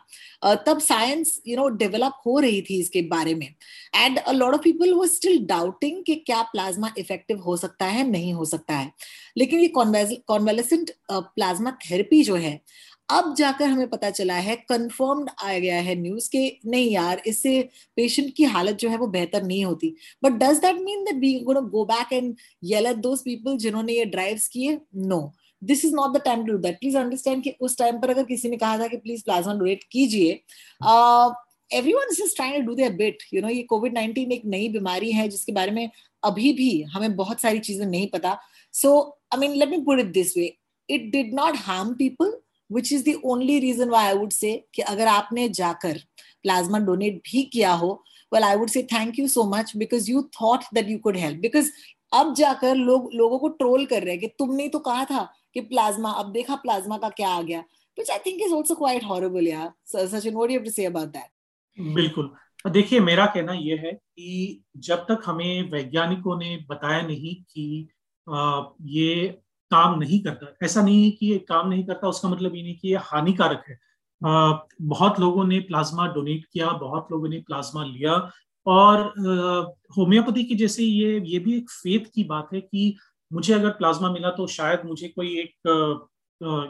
तब 0.67 0.79
साइंस 0.81 1.40
यू 1.49 1.56
नो 1.56 1.69
डेवलप 1.69 2.20
हो 2.26 2.38
रही 2.38 2.61
थी 2.62 2.79
इसके 2.81 3.02
बारे 3.05 3.35
में। 3.35 3.46
And 3.94 4.19
a 4.19 4.32
lot 4.32 4.55
of 4.55 4.61
people 4.62 4.93
वो 4.94 5.06
स्टिल 5.06 5.38
डाउटिंग 5.46 6.02
कि 6.05 6.14
क्या 6.17 6.43
प्लाज्मा 6.43 6.93
इफ़ेक्टिव 6.99 7.40
हो 7.40 7.56
सकता 7.56 7.87
है, 7.87 8.06
नहीं 8.11 8.32
हो 8.35 8.44
सकता 8.44 8.75
है। 8.75 8.93
लेकिन 9.37 9.61
ये 9.61 9.69
कॉन्वेलेसेंट 9.69 10.90
प्लाज्मा 11.11 11.70
थेरेपी 11.85 12.23
जो 12.23 12.37
है 12.37 12.61
अब 13.08 13.34
जाकर 13.38 13.66
हमें 13.66 13.88
पता 13.88 14.10
चला 14.10 14.34
है 14.37 14.55
कंफर्म्ड 14.69 15.31
आ 15.43 15.52
गया 15.55 15.81
है 15.82 15.94
न्यूज़ 15.94 16.28
के 16.31 16.40
नहीं 16.66 16.90
यार, 16.90 17.22
इससे 17.26 17.60
पेशेंट 17.96 18.32
की 18.37 18.44
हालत 18.46 18.76
जो 18.78 18.88
है 18.88 18.96
वो 18.99 19.06
बेहतर 19.08 19.43
नहीं 19.43 19.64
होती। 19.64 19.94
But 20.25 20.32
does 20.43 20.58
that 20.62 20.81
mean 20.82 21.05
that 21.05 21.16
we 21.20 21.32
gonna 21.44 21.60
go 21.70 21.84
back 21.87 22.12
and 22.12 22.34
yell 22.64 22.87
at 22.87 22.96
those 22.99 23.22
people 23.22 23.56
जिन्होंने 23.58 23.93
ये 23.93 24.05
ड्राइव्स 24.06 24.49
किए? 24.49 24.78
No 24.96 25.20
this 25.62 25.84
is 25.84 25.94
not 25.94 26.16
the 26.16 26.20
time 26.25 26.44
to 26.46 26.52
do 26.52 26.58
that 26.58 26.78
please 26.81 26.96
understand 26.99 27.43
कि 27.43 27.55
उस 27.60 27.78
टाइम 27.78 28.00
पर 28.00 28.10
अगर 28.10 28.25
किसी 28.25 28.49
ने 28.49 28.56
कहा 28.56 28.78
था 28.78 28.87
कि 28.88 28.96
प्लीज़ 28.96 29.22
प्लाज्मा 29.25 29.54
डोनेट 29.54 29.84
कीजिए 29.93 30.31
every 31.70 31.93
one 31.93 32.12
is 32.12 32.34
trying 32.37 32.54
to 32.56 32.66
do 32.66 32.75
their 32.75 32.93
bit 32.96 33.22
you 33.34 33.40
know 33.43 33.49
ये 33.49 33.62
कोविड 33.70 33.99
19 33.99 34.32
एक 34.32 34.43
नई 34.46 34.69
बीमारी 34.69 35.11
है 35.12 35.28
जिसके 35.28 35.52
बारे 35.52 35.70
में 35.70 35.88
अभी 36.22 36.52
भी 36.52 36.70
हमें 36.92 37.16
बहुत 37.16 37.40
सारी 37.40 37.59
चीज़ें 37.61 37.87
नहीं 37.87 38.06
पता। 38.11 38.37
So 38.75 39.00
I 39.35 39.40
mean 39.40 39.54
let 39.54 39.68
me 39.71 39.78
put 39.85 40.00
it 40.00 40.12
this 40.12 40.37
way 40.37 40.52
it 40.88 41.11
did 41.12 41.35
not 41.35 41.56
harm 41.59 41.92
people 41.94 42.33
which 42.72 42.92
is 42.92 43.10
the 43.10 43.20
only 43.25 43.58
reason 43.58 43.90
why 43.90 44.06
I 44.06 44.14
would 44.14 44.30
say 44.30 44.64
कि 44.75 44.82
अगर 44.82 45.06
आपने 45.06 45.48
जाकर 45.48 45.98
प्लाज्मा 46.42 46.78
डोनेट 46.78 47.16
भी 47.32 47.42
किया 47.42 47.72
हो 47.72 47.92
well 48.32 48.44
I 48.44 48.56
would 48.56 48.68
say 48.68 48.82
thank 48.82 49.18
you 49.18 49.28
so 49.28 49.44
much 49.44 49.72
because 49.76 50.10
you 50.10 50.22
thought 50.42 50.64
that 50.75 50.88
you 50.88 50.98
could 50.98 51.16
help 51.16 51.40
because 51.40 51.70
अब 52.14 52.34
जाकर 52.34 52.75
लोग 52.75 53.10
लोगों 53.14 53.38
को 53.38 53.48
ट्रोल 53.48 53.87
कर 53.87 54.02
रहे 54.02 54.10
हैं 54.10 54.20
कि 54.20 54.26
तुमने 54.26 54.68
तो 54.68 54.78
कहा 54.78 55.04
था 55.04 55.28
कि 55.54 55.60
प्लाज्मा 55.60 56.10
अब 56.10 56.32
देखा 56.32 56.54
प्लाज्मा 56.54 56.98
का 56.98 57.08
क्या 57.08 57.28
आ 57.28 57.42
गया 57.42 57.64
which 57.98 58.10
I 58.10 58.18
think 58.18 58.42
is 58.42 58.52
also 58.52 58.75
quite 58.75 59.02
horrible 59.02 59.42
yeah 59.42 59.70
so 59.84 60.06
Sachin 60.06 60.32
what 60.32 60.50
do 60.50 60.54
you 60.54 60.84
have 60.84 61.14
बिल्कुल। 61.78 62.30
देखिए 62.70 63.00
मेरा 63.00 63.26
कहना 63.26 63.52
यह 63.52 63.80
है 63.80 63.92
कि 63.92 64.64
जब 64.76 64.96
तक 64.98 65.22
हमें 65.26 65.70
वैज्ञानिकों 65.70 66.38
ने 66.38 66.56
बताया 66.70 67.02
नहीं 67.02 67.34
कि 67.42 67.88
आ, 68.26 68.62
ये 68.82 69.38
काम 69.70 69.98
नहीं 69.98 70.20
करता। 70.22 70.54
ऐसा 70.64 70.82
नहीं 70.82 71.04
है 71.04 71.10
कि 71.10 71.26
ये 71.26 71.38
काम 71.48 71.68
नहीं 71.68 71.84
करता 71.84 72.08
उसका 72.08 72.28
मतलब 72.28 72.54
ये 72.56 72.62
नहीं 72.62 72.76
कि 72.76 72.88
ये 72.88 72.98
हानिकारक 73.04 73.64
है। 73.68 73.78
आ, 74.22 74.58
बहुत 74.82 75.20
लोगों 75.20 75.44
ने 75.44 75.58
प्लाज्मा 75.60 76.06
डोनेट 76.12 76.44
किया 76.52 76.70
बहुत 76.78 77.08
लोगों 77.12 77.28
ने 77.28 77.38
प्लाज्मा 77.46 77.84
लिया 77.84 78.14
और 78.66 79.02
होम्योपैथी 79.96 80.44
की 80.44 80.54
जैसे 80.54 80.84
ये 80.84 81.20
ये 81.26 81.38
भी 81.38 81.56
एक 81.56 81.70
फेथ 81.72 82.10
की 82.14 82.25
बात 82.25 82.48
है 82.54 82.60
कि 82.60 82.94
मुझे 83.30 83.52
अगर 83.54 83.70
प्लाज्मा 83.72 84.10
मिला 84.12 84.30
तो 84.30 84.46
शायद 84.46 84.82
मुझे 84.87 85.08
कोई 85.08 85.38
एक 85.40 85.52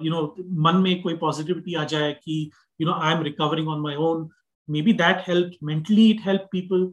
यू 0.02 0.10
नो 0.10 0.22
मन 0.62 0.76
में 0.76 1.00
कोई 1.02 1.16
पॉजिटिविटी 1.16 1.74
आ 1.74 1.84
जाए 1.84 2.12
कि 2.14 2.50
you 2.80 2.86
know 2.88 2.94
I 2.94 3.14
am 3.14 3.22
recovering 3.22 3.68
on 3.68 3.80
my 3.80 3.94
own 4.06 4.28
maybe 4.82 4.92
that 4.92 5.22
help 5.28 5.52
mentally 5.64 6.08
it 6.10 6.20
help 6.24 6.48
people 6.52 6.92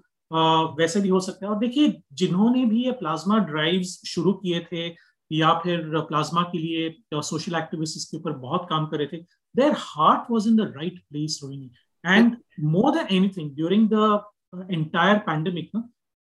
वैसे 0.79 1.01
भी 1.01 1.09
हो 1.09 1.19
सकता 1.19 1.45
है। 1.45 1.51
और 1.51 1.59
देखिए 1.59 1.93
जिन्होंने 2.13 2.65
भी 2.65 2.83
ये 2.85 2.91
प्लाज्मा 2.99 3.37
ड्राइव्स 3.45 3.99
शुरू 4.07 4.33
किए 4.33 4.59
थे 4.71 4.89
या 5.31 5.53
फिर 5.53 5.99
प्लाज्मा 5.99 6.41
के 6.41 6.57
लिए 6.57 6.97
सोशल 7.13 7.55
एक्टिविस्ट 7.55 8.11
के 8.11 8.17
ऊपर 8.17 8.31
बहुत 8.31 8.67
काम 8.69 8.85
कर 8.85 8.97
रहे 8.97 9.07
थे। 9.07 9.17
Their 9.55 9.73
heart 9.77 10.31
was 10.31 10.49
in 10.49 10.55
the 10.55 10.61
right 10.61 10.99
place 10.99 11.39
Rohini. 11.43 11.71
And 12.05 12.37
more 12.59 12.91
than 12.91 13.07
anything 13.11 13.51
during 13.51 13.89
the 13.93 14.23
entire 14.71 15.17
pandemic 15.17 15.71
ना 15.75 15.89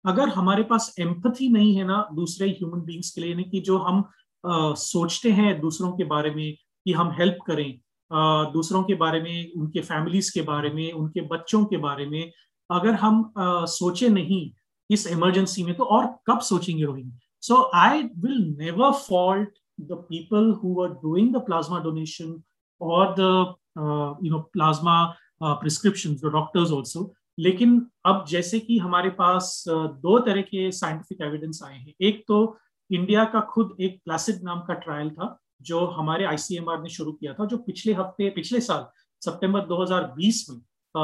अगर 0.07 0.29
हमारे 0.29 0.63
पास 0.63 0.95
एम्पथी 1.01 1.49
नहीं 1.49 1.77
है 1.77 1.85
ना 1.85 2.09
दूसरे 2.15 2.51
ह्यूमन 2.51 2.81
बींग्स 2.81 3.11
के 3.11 3.21
लिए 3.21 3.43
कि 3.43 3.61
जो 3.61 3.79
हम 3.79 4.01
uh, 4.01 4.75
सोचते 4.77 5.31
हैं 5.31 5.61
दूसरों 5.61 5.93
के 5.93 6.05
बारे 6.05 6.31
में 6.31 6.57
कि 6.85 6.93
हम 6.93 7.11
हेल्प 7.11 7.39
करें 7.47 7.79
uh, 8.13 8.53
दूसरों 8.53 8.85
के 8.85 8.95
बारे 8.95 9.21
में 9.21 9.53
उनके 9.53 9.81
फैमिलीज़ 9.81 10.33
के 10.35 10.43
बारे 10.43 10.71
में 10.71 10.93
उनके 10.93 11.21
बच्चों 11.21 11.65
के 11.65 11.77
बारे 11.77 12.07
में 12.07 12.33
अगर 12.71 12.95
हम 12.95 13.23
uh, 13.23 13.67
सोचे 13.67 14.09
नहीं 14.09 14.51
इस 14.91 15.07
इमरजेंसी 15.07 15.63
में 15.63 15.75
तो 15.75 15.85
और 15.85 16.19
कब 16.27 16.41
सोचेंगे 16.41 16.85
Rohini? 16.85 17.19
So 17.41 17.71
I 17.75 18.03
will 18.03 18.57
never 18.59 18.93
fault 18.93 19.51
the 19.81 19.93
people 19.93 20.51
who 20.65 20.83
are 20.83 20.89
doing 20.89 21.35
the 21.35 21.37
plasma 21.37 21.79
donation 21.79 22.43
और 22.81 23.15
the 23.19 23.21
you 24.25 24.31
know 24.31 24.39
plasma 24.39 25.17
prescription 25.43 26.15
doctors 26.15 26.73
also 26.73 27.15
लेकिन 27.39 27.87
अब 28.07 28.25
जैसे 28.29 28.61
कि 28.61 28.79
हमारे 28.79 29.11
पास 29.11 29.65
uh, 29.71 29.87
दो 29.87 30.19
तरह 30.19 30.43
के 30.43 30.73
साइंटिफिक 30.73 31.21
एविडेंस 31.23 31.61
आए 31.65 31.79
हैं। 31.79 31.95
एक 32.01 32.25
तो 32.29 32.59
इंडिया 32.93 33.25
का 33.25 33.41
खुद 33.41 33.77
एक 33.81 34.01
प्लासिड 34.05 34.43
नाम 34.43 34.61
का 34.61 34.75
ट्रायल 34.75 35.11
था 35.11 35.39
जो 35.63 35.87
हमारे 35.87 36.25
आईसीएमआर 36.25 36.83
ने 36.83 36.89
शुरू 36.89 37.13
किया 37.13 37.33
था 37.33 37.45
जो 37.45 37.57
पिछले 37.57 37.93
हफ़्ते 37.93 38.31
पिछले 38.31 38.61
साल 38.61 38.87
सितंबर 39.21 39.61
2020 39.61 40.35
में 40.51 40.61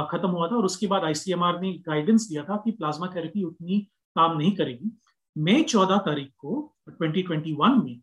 खत्म 0.06 0.28
हुआ 0.28 0.48
था 0.48 0.56
और 0.56 0.64
उसके 0.64 0.86
बाद 0.86 1.04
आईसीएमआर 1.04 1.60
ने 1.60 1.72
गाइडेंस 1.72 2.28
दिया 2.28 2.44
था 2.44 2.56
कि 2.56 2.70
प्लाज्मा 2.70 3.06
थेरेपी 3.06 3.44
उतनी 3.44 3.80
काम 4.16 4.38
नहीं 4.38 4.52
करेगी। 4.52 4.98
मई 5.36 5.62
चौदह 5.64 5.96
तारीख 6.06 6.28
को 6.38 6.74
2021 7.02 7.82
में 7.82 8.00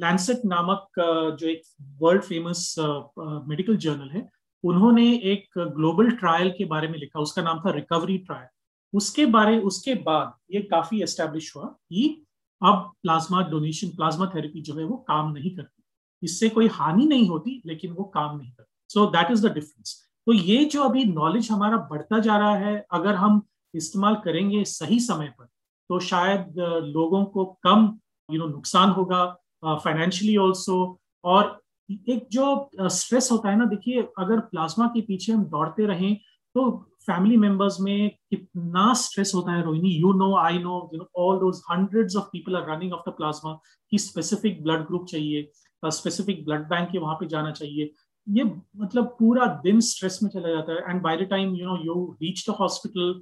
लैंसेट 0.00 0.44
नामक 0.46 1.00
जो 1.40 1.46
एक 1.48 1.62
वर्ल्ड 2.00 2.22
फ़ेमस 2.22 2.74
मेडिकल 3.18 3.76
जर्नल 3.78 4.08
है, 4.10 4.28
उन्होंने 4.64 5.04
एक 5.32 5.58
ग्लोबल 5.58 6.10
ट्रायल 6.12 6.50
के 6.58 6.64
बारे 6.66 6.88
में 6.88 6.98
लिखा, 6.98 7.20
उसका 7.20 7.42
नाम 7.42 7.60
था 7.60 7.70
रिकवरी 7.72 8.18
ट्रायल 8.18 8.48
उसके 8.92 9.26
बारे, 9.28 9.58
उसके 9.60 9.94
बाद 9.96 10.32
ये 10.52 10.60
काफ़ी 10.70 11.02
एस्टेब्लिश 11.02 11.52
हुआ 11.56 11.64
कि 11.64 12.24
अब 12.62 12.92
प्लाज्मा 13.02 13.42
डोनेशन 13.50 13.88
प्लाज्मा 13.96 14.26
थेरेपी 14.34 14.60
जो 14.62 14.74
है 14.78 14.84
वो 14.84 14.96
काम 15.08 15.30
नहीं 15.32 15.54
करती। 15.56 15.82
इससे 16.22 16.48
कोई 16.48 16.66
हानि 16.70 17.06
नहीं 17.06 17.28
होती, 17.28 17.62
लेकिन 17.66 17.92
वो 17.92 18.04
काम 18.14 18.36
नहीं 18.36 18.50
करती। 18.50 18.94
So 18.94 19.06
that 19.08 19.30
is 19.30 19.46
the 19.46 19.52
difference 19.52 19.94
तो 20.26 20.32
ये 20.32 20.64
जो 20.64 20.82
अभी 20.82 21.04
नॉलेज 21.04 21.50
हमारा 21.50 21.76
बढ़ता 21.90 22.18
जा 22.20 22.36
रहा 22.36 22.56
है, 22.56 22.84
अगर 22.92 23.14
हम 23.14 23.42
इस्तेमाल 23.74 24.14
करेंगे 24.24 24.64
सही 24.66 25.00
समय 25.00 25.34
पर 25.38 25.48
तो 25.90 25.98
शायद 26.00 26.58
लोगों 26.94 27.24
को 27.26 27.44
कम 27.62 27.88
यू 28.28 28.38
नो 28.38 28.46
नुकसान 28.48 28.90
होगा 28.90 29.24
फाइनेंशियली 29.64 30.36
ऑल्सो 30.38 30.76
और 31.24 31.58
एक 31.88 32.26
जो 32.32 32.70
स्ट्रेस 32.78 33.28
होता 33.32 33.50
है 33.50 33.56
ना, 33.58 33.64
देखिए, 33.66 34.02
अगर 34.18 34.40
प्लाज्मा 34.40 34.86
के 34.88 35.00
पीछे 35.02 35.32
हम 35.32 35.44
दौड़ते 35.46 35.86
रहें 35.86 36.16
तो 36.54 36.70
फैमिली 37.06 37.36
मेंबर्स 37.36 37.80
में 37.80 38.10
कितना 38.30 38.92
स्ट्रेस 38.94 39.32
होता 39.34 39.52
है, 39.52 39.62
Rohini. 39.62 39.90
You 39.90 40.12
know 40.12 40.34
I 40.38 40.58
know 40.58 40.90
you 40.92 40.98
know 40.98 41.08
all 41.22 41.38
those 41.38 41.60
hundreds 41.70 42.16
of 42.16 42.24
people 42.32 42.56
are 42.56 42.70
running 42.70 42.92
after 42.92 43.10
plasma 43.12 43.52
की 43.92 43.98
स्पेसिफिक 43.98 44.62
ब्लड 44.62 44.86
ग्रुप 44.86 45.06
चाहिए 45.08 45.50
स्पेसिफिक 45.82 46.44
ब्लड 46.44 46.68
बैंक 46.68 46.88
के 46.90 46.98
वहाँ 46.98 47.14
पे 47.20 47.26
जाना 47.26 47.50
चाहिए। 47.50 47.92
ये 48.26 48.44
मतलब 48.44 49.04
पूरा 49.18 49.46
दिन 49.62 49.80
स्ट्रेस 49.80 50.18
में 50.22 50.30
चला 50.30 50.48
जाता 50.48 50.72
है। 50.72 50.78
And 50.88 51.02
by 51.02 51.16
the 51.16 51.28
time 51.30 51.54
you 51.56 51.66
know 51.66 51.76
you 51.84 51.94
reach 52.22 52.44
the 52.48 52.54
hospital 52.60 53.20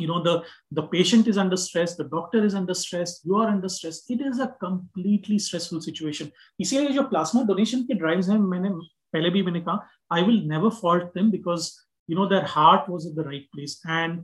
you 0.00 0.06
know 0.06 0.22
the 0.22 0.34
the 0.78 0.82
patient 0.94 1.28
is 1.30 1.38
under 1.42 1.56
stress 1.56 1.96
the 1.96 2.04
doctor 2.04 2.44
is 2.48 2.54
under 2.54 2.74
stress 2.80 3.14
you 3.24 3.36
are 3.36 3.48
under 3.48 3.70
stress 3.76 3.98
it 4.14 4.20
is 4.28 4.38
a 4.44 4.48
completely 4.64 5.38
stressful 5.46 5.80
situation 5.88 6.30
इसीलिए 6.60 6.92
जो 6.98 7.02
plasma 7.08 7.42
donation 7.50 7.82
के 7.90 7.94
drives 8.04 8.28
हैं 8.28 8.38
मैंने 8.54 8.70
पहले 9.12 9.30
भी 9.36 9.42
मैंने 9.42 9.60
कहा 9.68 9.88
I 10.16 10.22
will 10.24 10.42
never 10.48 10.70
fault 10.80 11.14
them 11.14 11.30
because 11.30 11.70
you 12.10 12.16
know 12.18 12.26
their 12.28 12.44
heart 12.50 12.86
was 12.90 13.06
at 13.08 13.16
the 13.16 13.24
right 13.24 13.48
place 13.54 13.72
and 13.94 14.20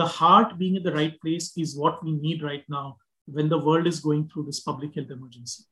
the 0.00 0.06
heart 0.16 0.50
being 0.58 0.74
at 0.80 0.82
the 0.88 0.92
right 0.96 1.14
place 1.20 1.46
is 1.62 1.76
what 1.82 2.02
we 2.08 2.12
need 2.24 2.42
right 2.48 2.66
now 2.74 2.96
when 3.36 3.48
the 3.52 3.60
world 3.68 3.86
is 3.90 4.00
going 4.00 4.26
through 4.28 4.44
this 4.48 4.60
public 4.66 4.98
health 4.98 5.14
emergency 5.14 5.64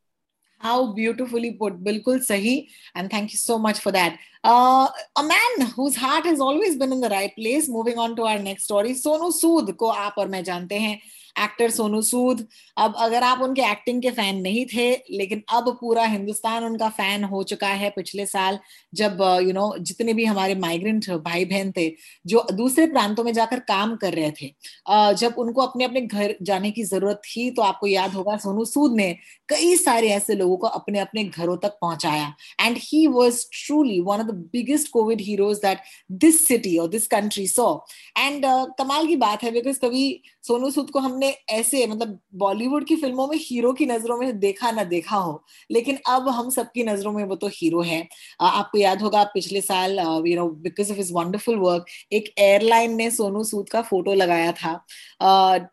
How 0.57 0.93
beautifully 0.93 1.53
put. 1.53 1.83
Bilkul 1.83 2.19
sahi. 2.25 2.69
And 2.95 3.09
thank 3.09 3.31
you 3.31 3.37
so 3.37 3.57
much 3.57 3.79
for 3.79 3.91
that. 3.91 4.17
Uh, 4.43 4.87
a 5.17 5.23
man 5.23 5.67
whose 5.75 5.95
heart 5.95 6.25
has 6.25 6.39
always 6.39 6.77
been 6.77 6.91
in 6.91 7.01
the 7.01 7.09
right 7.09 7.35
place. 7.35 7.67
Moving 7.67 7.97
on 7.97 8.15
to 8.15 8.23
our 8.23 8.39
next 8.39 8.63
story. 8.63 8.93
Sonu 8.93 9.31
Sood 9.31 9.77
ko 9.77 9.91
aap 9.91 10.13
aur 10.17 10.27
main 10.27 10.43
jante 10.43 10.71
hain. 10.71 10.99
Actor 11.37 11.69
Sonu 11.71 12.01
Sood. 12.03 12.45
अब 12.77 12.95
अगर 12.99 13.23
आप 13.23 13.41
उनके 13.41 13.61
acting 13.63 14.01
के 14.01 14.11
fan 14.11 14.41
नहीं 14.41 14.65
थे, 14.67 14.91
लेकिन 15.11 15.41
अब 15.51 15.69
पूरा 15.81 16.03
हिंदुस्तान 16.05 16.63
उनका 16.65 16.89
फ़ैन 16.91 17.23
हो 17.25 17.41
चुका 17.45 17.67
है 17.69 17.89
पिछले 17.95 18.25
साल, 18.27 18.59
जब 18.93 19.21
यू 19.43 19.53
नो 19.53 19.73
जितने 19.79 20.13
भी 20.13 20.25
हमारे 20.25 20.55
माइग्रेंट 20.57 21.09
भाई 21.21 21.45
बहन 21.45 21.71
थे, 21.71 21.89
जो 22.25 22.45
दूसरे 22.53 22.87
प्रांतों 22.87 23.23
में 23.23 23.31
जाकर 23.33 23.59
काम 23.67 23.95
कर 23.97 24.13
रहे 24.13 24.31
थे 24.33 24.53
जब 25.15 25.35
उनको 25.39 25.61
अपने 25.61 25.85
अपने 25.85 26.01
घर 26.01 26.35
जाने 26.43 26.71
की 26.71 26.83
ज़रूरत 26.85 27.21
थी 27.25 27.49
तो 27.51 27.61
आपको 27.63 27.87
याद 27.87 28.13
होगा, 28.13 28.37
सोनू 28.37 28.65
सूद 28.65 28.95
ने 28.95 29.11
कई 29.49 29.75
सारे 29.77 30.09
ऐसे 30.11 30.35
लोगों 30.35 30.57
को 30.57 30.67
अपने 30.69 30.99
अपने 30.99 31.23
घरों 31.25 31.57
तक 31.57 31.77
पहुँचाया। 31.81 32.33
And 32.61 32.77
he 32.81 33.05
was 33.07 33.43
truly 33.55 33.99
one 34.01 34.19
of 34.19 34.27
the 34.27 34.33
biggest 34.53 34.91
covid 34.91 35.21
heroes 35.21 35.57
that 35.59 35.79
this 36.13 36.45
city 36.47 36.77
और 36.77 36.87
दिस 36.89 37.07
कंट्री 37.07 37.47
सो 37.47 37.67
एंड 38.17 38.45
कमाल 38.79 39.07
की 39.07 39.15
बात 39.17 39.43
है 39.43 39.51
बिकॉज़ 39.51 39.79
कभी 39.79 40.05
सोनू 40.47 40.69
सूद 40.71 40.89
को 40.91 40.99
हमने 40.99 41.29
ऐसे 41.49 41.85
मतलब 41.87 42.19
बॉलीवुड 42.37 42.85
की 42.87 42.95
फ़िल्मों 42.95 43.27
में 43.27 43.37
हीरो 43.41 43.71
की 43.73 43.85
नज़रों 43.85 44.17
में 44.17 44.39
देखा 44.39 44.71
ना 44.71 44.83
देखा 44.85 45.15
हो, 45.17 45.43
लेकिन 45.71 45.97
अब 46.09 46.27
हम 46.29 46.49
सबकी 46.49 46.83
नज़रों 46.83 47.11
में 47.11 47.23
वो 47.23 47.35
तो 47.35 47.47
हीरो 47.53 47.81
है। 47.81 48.07
आपको 48.41 48.77
याद 48.77 49.01
होगा 49.01 49.23
पिछले 49.33 49.61
साल 49.61 49.99
you 50.27 50.35
know 50.35 50.47
because 50.63 50.91
of 50.91 50.97
his 50.97 51.11
wonderful 51.13 51.55
work 51.59 51.85
एक 52.13 52.33
एयरलाइन 52.39 52.95
ने 52.95 53.09
सोनू 53.11 53.43
सूद 53.43 53.69
का 53.69 53.81
फ़ोटो 53.81 54.13
लगाया 54.13 54.51
था। 54.53 54.73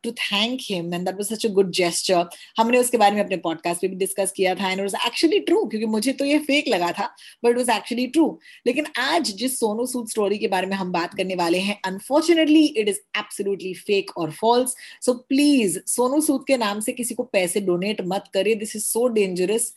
To 0.03 0.11
thank 0.13 0.61
him 0.63 0.95
and 0.95 1.05
that 1.05 1.15
was 1.15 1.33
such 1.33 1.47
a 1.47 1.49
good 1.53 1.71
gesture 1.73 2.25
हमने 2.59 2.79
उसके 2.79 2.99
बारे 2.99 3.15
में 3.17 3.25
अपने 3.25 3.37
पॉडकास्ट 3.45 3.81
पे 3.81 3.89
भी 3.89 3.97
डिस्कस 3.97 4.33
किया 4.37 4.55
था 4.55 4.71
एंड 4.71 4.81
एक्चुअली 4.81 5.39
ट्रू 5.41 5.65
क्योंकि 5.65 5.87
मुझे 5.87 6.13
तो 6.13 6.25
ये 6.25 6.39
फेक 6.49 6.69
लगा 6.69 6.91
था 6.93 7.07
but 7.45 7.51
it 7.51 7.57
was 7.57 7.71
actually 7.77 8.07
true 8.07 8.27
लेकिन 8.67 8.87
आज 8.99 9.31
जिस 9.37 9.59
सोनू 9.61 9.87
सूद 9.87 10.09
स्टोरी 10.09 10.39
के 10.39 10.49
बारे 10.49 10.67
में 10.67 10.77
हम 10.77 10.93
बात 10.93 11.15
करने 11.15 11.35
वाले 11.35 11.59
हैं 11.61 11.81
unfortunately 11.85 12.65
it 12.65 12.89
is 12.89 12.99
absolutely 13.19 13.75
fake 13.87 14.17
और 14.17 14.31
false 14.31 14.62
so 15.03 15.13
please 15.29 15.79
Sonu 15.87 16.21
Sood 16.21 16.45
के 16.47 16.57
नाम 16.57 16.81
से 16.81 16.93
किसी 16.93 17.15
को 17.15 17.23
पैसे 17.23 17.61
डोनेट 17.61 18.01
मत 18.07 18.25
करिए. 18.35 18.55
This 18.55 18.77
is 18.77 18.85
so 18.85 19.07
dangerous 19.09 19.73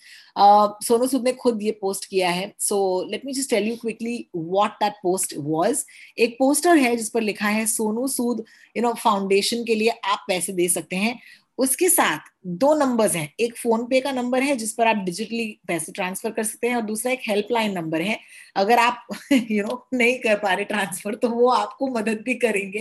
Sonu 0.85 1.07
Sood 1.07 1.23
ने 1.23 1.31
खुद 1.33 1.63
ये 1.63 1.71
पोस्ट 1.81 2.05
किया 2.05 2.29
है. 2.29 2.53
So 2.59 3.07
let 3.11 3.25
me 3.25 3.33
just 3.33 3.49
tell 3.49 3.67
you 3.67 3.75
quickly 3.75 4.17
what 4.35 4.71
that 4.83 4.93
post 5.03 5.33
was 5.37 5.85
एक 6.17 6.35
पोस्टर 6.39 6.77
है 6.77 6.95
जिस 6.95 7.09
पर 7.09 7.21
लिखा 7.21 7.47
है 7.47 7.65
Sonu 7.67 8.07
Sood 8.07 8.43
you 8.77 8.83
know 8.83 8.93
foundation 8.93 9.63
के 9.63 9.75
लिए 9.75 9.89
आप 9.89 10.25
पैसे 10.27 10.53
दे 10.53 10.67
सकते 10.69 10.95
हैं. 10.95 11.19
उसके 11.57 11.89
साथ 11.89 12.19
दो 12.45 12.73
नंबर्स 12.75 13.15
हैं। 13.15 13.33
एक 13.39 13.55
फ़ोन 13.57 13.85
पे 13.85 13.99
का 14.01 14.11
नंबर 14.11 14.41
है 14.41 14.55
जिस 14.55 14.73
पर 14.73 14.87
आप 14.87 14.95
डिजिटली 14.95 15.45
पैसे 15.67 15.91
ट्रांसफ़र 15.91 16.31
कर 16.31 16.43
सकते 16.43 16.67
हैं 16.67 16.75
और 16.75 16.81
दूसरा 16.81 17.11
एक 17.11 17.19
हेल्पलाइन 17.27 17.71
नंबर 17.71 18.01
है। 18.01 18.17
अगर 18.55 18.79
आप 18.79 19.07
यू 19.31 19.37
you 19.37 19.61
नो 19.61 19.67
know, 19.67 19.79
नहीं 19.93 20.17
कर 20.19 20.35
पा 20.35 20.53
रहे 20.53 20.65
ट्रांसफ़र 20.65 21.15
तो 21.15 21.29
वो 21.29 21.49
आपको 21.49 21.87
मदद 21.89 22.21
भी 22.25 22.35
करेंगे। 22.35 22.79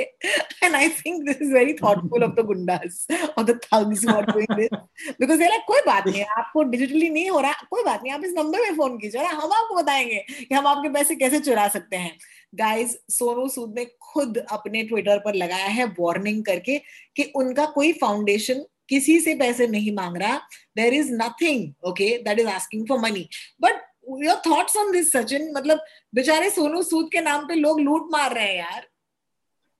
And 0.64 0.74
I 0.74 0.88
think 0.88 1.22
this 1.26 1.40
is 1.42 1.52
very 1.52 1.72
thoughtful 1.74 2.24
of 2.24 2.32
the 2.32 2.44
goondas 2.46 3.06
और 3.38 3.44
the 3.44 3.58
thugs 3.64 4.04
doing 4.06 4.54
this 4.56 5.14
because 5.20 5.42
ये 5.42 5.58
कोई 5.68 5.80
बात 5.86 6.06
नहीं 6.06 6.24
आपको 6.38 6.62
डिजिटली 6.64 7.08
नहीं 7.08 7.30
हो 7.30 7.40
रहा 7.40 7.66
कोई 7.70 7.84
बात 7.84 8.02
नहीं 8.02 8.12
आप 8.12 8.24
इस 8.24 8.34
नंबर 8.36 8.60
में 8.60 8.76
फ़ोन 8.76 8.98
कीजिए 8.98 9.22
हम 9.22 9.52
आपको 9.52 9.74
बताएँगे 9.74 10.24
कि 10.40 10.54
हम 10.54 10.66
आपके 10.66 10.88
पैसे 10.88 11.16
कैसे 11.16 11.40
चुरा 11.40 11.66
सकते 11.68 11.96
हैं। 11.96 12.16
गाइस 12.54 12.96
सोनू 13.10 13.48
सूद 13.48 13.74
ने 13.78 13.86
खुद 14.02 14.38
अपने 14.50 14.82
ट्विटर 14.82 15.18
पर 15.18 15.34
लगाया 15.34 15.66
है 15.68 15.84
वार्निंग 16.00 16.44
करके 16.44 16.78
कि 17.16 17.32
उनका 17.36 17.66
कोई 17.66 17.92
फाउंडेशन 17.92 18.64
किसी 18.88 19.18
से 19.20 19.34
पैसे 19.34 19.66
नहीं 19.66 19.94
मांग 19.94 20.16
रहा। 20.16 20.36
There 20.76 20.94
is 20.94 21.12
nothing 21.12 21.88
okay 21.88 22.16
that 22.22 22.38
is 22.38 22.48
asking 22.48 22.86
for 22.88 22.98
money 23.00 23.28
but 23.62 23.82
your 24.24 24.40
thoughts 24.46 24.76
on 24.76 24.92
this 24.92 25.12
Sachin 25.12 25.52
मतलब 25.56 25.84
बेचारे 26.14 26.50
सोनू 26.50 26.82
सूद 26.82 27.08
के 27.12 27.20
नाम 27.20 27.46
पे 27.48 27.54
लोग 27.54 27.80
लूट 27.80 28.08
मार 28.12 28.34
रहे 28.34 28.46
हैं 28.46 28.58
यार। 28.58 28.86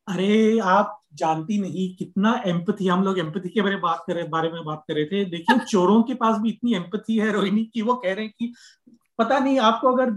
अरे 0.08 0.58
आप 0.58 1.00
जानती 1.14 1.58
नहीं 1.58 1.94
कितना 1.96 2.32
एम्पथी 2.46 2.86
हम 2.86 3.02
लोग 3.04 3.18
एम्पथी 3.18 3.48
के 3.48 3.62
बारे 3.62 3.74
में 3.74 3.82
बात 3.82 4.04
कर 4.06 4.14
रहे 4.14 4.24
बारे 4.28 4.48
में 4.48 4.64
बात 4.64 4.84
कर 4.88 4.94
रहे 4.94 5.04
थे। 5.04 5.24
देखिए 5.24 5.58
चोरों 5.68 6.02
के 6.02 6.14
पास 6.14 6.38
भी 6.38 6.48
इतनी 6.48 6.74
एम्पथी 6.74 7.16
है 7.18 7.30
रोहिणी 7.32 7.64
की 7.64 7.82
वो 7.82 7.94
कह 7.94 8.14
रहे 8.14 8.24
हैं 8.24 8.32
कि 8.38 8.52
पता 9.18 9.38
नहीं 9.38 9.58
आपको 9.60 9.92
अगर 9.92 10.10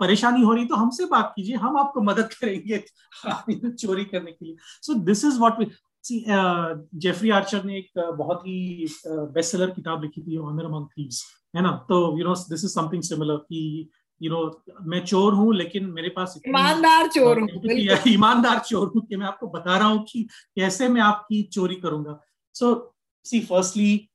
परेशानी 0.00 0.42
हो 0.42 0.52
रही 0.52 0.64
तो 0.64 0.74
हमसे 0.74 1.04
बात 1.06 1.32
कीजिए 1.36 1.56
हम 1.56 1.76
आपको 1.78 2.02
मदद 2.02 2.32
करेंगे 2.34 2.78
चोरी 3.70 4.04
करने 4.04 4.32
के 4.32 4.44
लिए। 4.44 4.56
So 4.82 4.94
this 5.04 5.24
is 5.24 5.38
what 5.38 5.58
we 5.58 5.66
Jeffrey 6.12 7.30
Archer 7.30 7.64
ने 7.64 7.78
एक 7.78 8.14
बहुत 8.18 8.40
ही 8.46 8.86
बेस्ट 9.06 9.52
सेलर 9.52 9.70
किताब 9.70 10.02
लिखी 10.02 10.22
थी 10.22 10.36
ऑनर 10.36 10.64
अमंग 10.64 10.86
थीव्स 10.86 11.24
है 11.56 11.62
ना? 11.62 11.86
तो 11.88 12.18
you 12.18 12.24
know 12.24 12.34
this 12.34 12.64
is 12.64 12.72
something 12.72 13.02
similar 13.02 13.36
कि 13.36 13.88
यू 14.22 14.30
नो 14.30 14.62
मैं 14.82 15.04
चोर 15.04 15.32
हूँ 15.32 15.54
लेकिन 15.54 15.86
मेरे 15.86 16.08
पास 16.08 16.40
ईमानदार 16.48 17.08
चोर 17.08 17.40
हूँ 17.40 17.48
ईमानदार 18.08 18.58
चोर 18.58 18.92
हूँ 18.96 19.06
कि 19.06 19.16
मैं 19.16 19.26
आपको 19.26 19.46
बता 19.46 19.78
रहा 19.78 19.88
हूँ 19.88 20.04
कि 20.12 20.22
कैसे 20.56 20.88
मैं 20.88 21.00
आपकी 21.00 21.42
चोरी 21.42 21.74
करूँगा। 21.74 22.20
सो 22.54 22.94
सी 23.24 23.40
फर्स्टली 23.40 24.08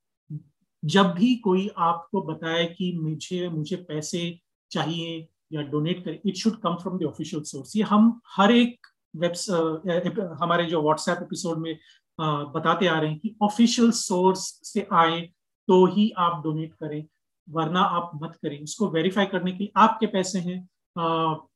जब 0.84 1.06
भी 1.06 1.34
कोई 1.34 1.70
आपको 1.78 2.22
बताए 2.22 2.66
कि 2.66 2.98
मुझे 3.02 3.48
मुझे 3.48 3.76
पैसे 3.76 4.40
चाहिए 4.70 5.28
या 5.52 5.62
डोनेट 5.62 6.04
करें 6.04 6.18
it 6.26 6.36
should 6.36 6.60
come 6.60 6.74
from 6.74 6.98
the 6.98 7.02
official 7.02 7.42
source 7.42 7.76
ये 7.76 7.82
हम 7.82 8.20
हर 8.36 8.52
एक 8.52 8.86
वेब 9.16 10.38
हमारे 10.42 10.64
जो 10.64 10.82
व्हाट्सएप 10.82 11.18
एपिसोड 11.22 11.58
में 11.58 11.78
बताते 12.20 12.86
आ 12.86 12.98
रहे 12.98 13.10
हैं 13.10 13.18
कि 13.18 13.36
ऑफिशियल 13.42 13.90
सोर्स 13.90 14.60
से 14.64 14.86
आए 14.92 15.20
तो 15.68 15.84
ही 15.86 16.10
आप 16.18 16.42
डोनेट 16.44 16.74
करें 16.74 17.04
वरना 17.48 17.80
आप 17.80 18.10
मत 18.22 18.36
करें। 18.42 18.58
इसको 18.60 18.88
वेरीफाई 18.88 19.26
करने 19.26 19.52
के 19.52 19.58
लिए 19.58 19.72
आपके 19.76 20.06
पैसे 20.06 20.38
हैं। 20.38 20.58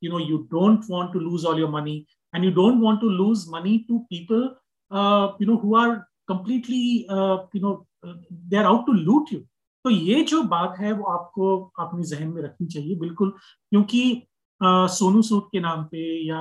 You 0.05 0.11
know 0.11 0.19
you 0.19 0.39
don't 0.53 0.85
want 0.91 1.13
to 1.13 1.21
lose 1.21 1.45
all 1.47 1.61
your 1.61 1.71
money 1.71 2.07
want 2.35 3.01
to 3.01 3.09
lose 3.09 3.49
money 3.51 3.87
to 3.89 4.05
people 4.11 4.43
uh, 4.91 5.33
you 5.41 5.47
know 5.47 5.57
who 5.57 5.75
are 5.75 6.07
completely 6.29 7.07
uh, 7.11 7.39
you 7.55 7.61
know 7.61 7.87
uh, 8.07 8.15
they 8.51 8.59
are 8.59 8.67
out 8.67 8.87
to 8.87 8.93
loot 8.93 9.33
you. 9.33 9.41
तो 9.85 9.91
ये 9.91 10.23
जो 10.25 10.43
बात 10.43 10.75
है 10.79 10.93
वो 10.93 11.05
आपको 11.05 11.73
अपने 11.79 12.03
जहन 12.05 12.29
में 12.29 12.43
रखनी 12.43 12.67
चाहिए 12.67 12.97
बिल्कुल। 12.97 13.31
क्योंकि 13.71 14.23
uh, 14.61 14.89
सोनू 14.89 15.23
सूद 15.23 15.49
के 15.53 15.61
नाम 15.61 15.85
पे 15.85 16.27
या 16.29 16.41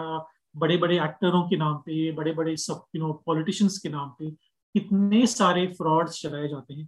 बड़े 0.55 0.77
बड़े 0.77 0.95
एक्टरों 1.03 1.41
के 1.49 1.57
नाम 1.57 1.75
पे 1.85 2.11
बड़े 2.15 2.33
बड़े 2.33 2.55
सब 2.57 2.83
यू 2.95 3.01
नो 3.01 3.13
पॉलिटिशियंस 3.25 3.77
के 3.77 3.89
नाम 3.89 4.09
पे 4.19 4.29
कितने 4.75 5.25
सारे 5.27 5.65
फ्रॉड्स 5.77 6.21
चलाए 6.21 6.47
जाते 6.47 6.73
हैं। 6.73 6.87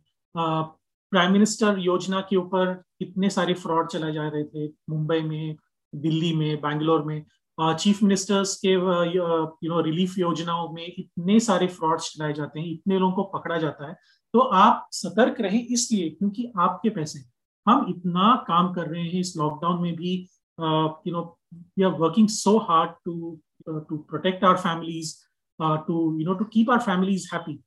प्राइम 1.12 1.32
मिनिस्टर 1.32 1.78
योजना 1.80 2.22
के 2.30 2.36
ऊपर 2.36 2.74
कितने 3.00 3.30
सारे 3.30 3.54
फ्रॉड 3.54 3.88
चलाए 3.90 4.12
जा 4.14 4.28
रहे 4.28 4.44
थे, 4.44 4.68
मुंबई 4.90 5.22
में, 5.22 5.56
दिल्ली 5.94 6.34
में, 6.36 6.62
बैंगलोर 6.62 7.04
में। 7.04 7.24
चीफ 7.58 8.02
मिनिस्टर्स 8.04 8.56
के 8.66 8.72
यू 8.72 9.70
नो 9.70 9.80
रिलीफ 9.82 10.18
योजनाओं 10.18 10.70
में 10.74 10.86
इतने 10.88 11.40
सारे 11.40 11.68
फ्रॉड्स 11.68 12.12
चलाए 12.14 12.34
जाते 12.34 12.60
हैं, 12.60 12.68
इतने 12.68 13.00
लोगों 13.00 13.14
को 13.16 13.24
पकड़ा 13.38 13.58
जाता 13.58 13.88
है। 13.88 13.96
तो 14.34 14.40
आप 14.40 14.88
सतर्क 14.94 15.42
रहें 15.42 15.66
इसलिए 15.66 16.10
क्योंकि 16.10 16.52
आपके 16.60 16.90
पैसे 16.90 17.20
हम 17.66 17.86
इतना 17.90 18.36
काम 18.48 18.74
कर 18.74 18.88
रहे 18.88 19.04
हैं 19.04 19.20
इस 19.20 19.34
लॉकडाउन 19.38 19.82
में 19.82 19.96
भी 19.96 20.14
you 20.60 21.12
know 21.14 21.22
we 21.54 21.84
are 21.84 21.92
working 22.00 22.28
so 22.30 22.58
hard 22.70 22.92
to 23.06 23.40
to 23.70 23.98
protect 23.98 24.44
our 24.44 24.58
families 24.58 25.16
to 25.62 26.20
you 26.20 26.26
know 26.26 26.34
to 26.34 26.46
keep 26.46 26.70
our 26.70 26.80
families 26.80 27.30
happy 27.34 27.60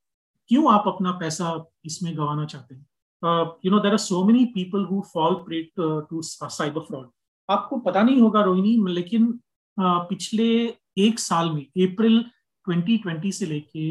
क्यों 0.49 0.73
आप 0.73 0.85
अपना 0.87 1.13
पैसा 1.13 1.65
इसमें 1.85 2.17
गंवाना 2.17 2.45
चाहते 2.45 2.75
हैं? 2.75 2.87
You 3.67 3.71
know 3.71 3.79
there 3.79 3.93
are 3.93 3.99
so 3.99 4.25
many 4.25 4.45
people 4.45 4.85
who 4.85 5.03
fall 5.15 5.35
prey 5.35 5.71
to 5.79 6.23
cyber 6.23 6.81
fraud 6.81 7.11
आपको 7.51 7.77
पता 7.77 8.03
नहीं 8.03 8.21
होगा 8.21 8.43
रोहिणी 8.43 8.93
लेकिन 8.93 9.27
uh, 9.81 10.01
पिछले 10.09 10.75
एक 10.99 11.19
साल 11.19 11.51
में 11.51 11.63
अप्रैल 11.63 12.25
2020 12.69 13.33
से 13.33 13.47
लेके 13.47 13.91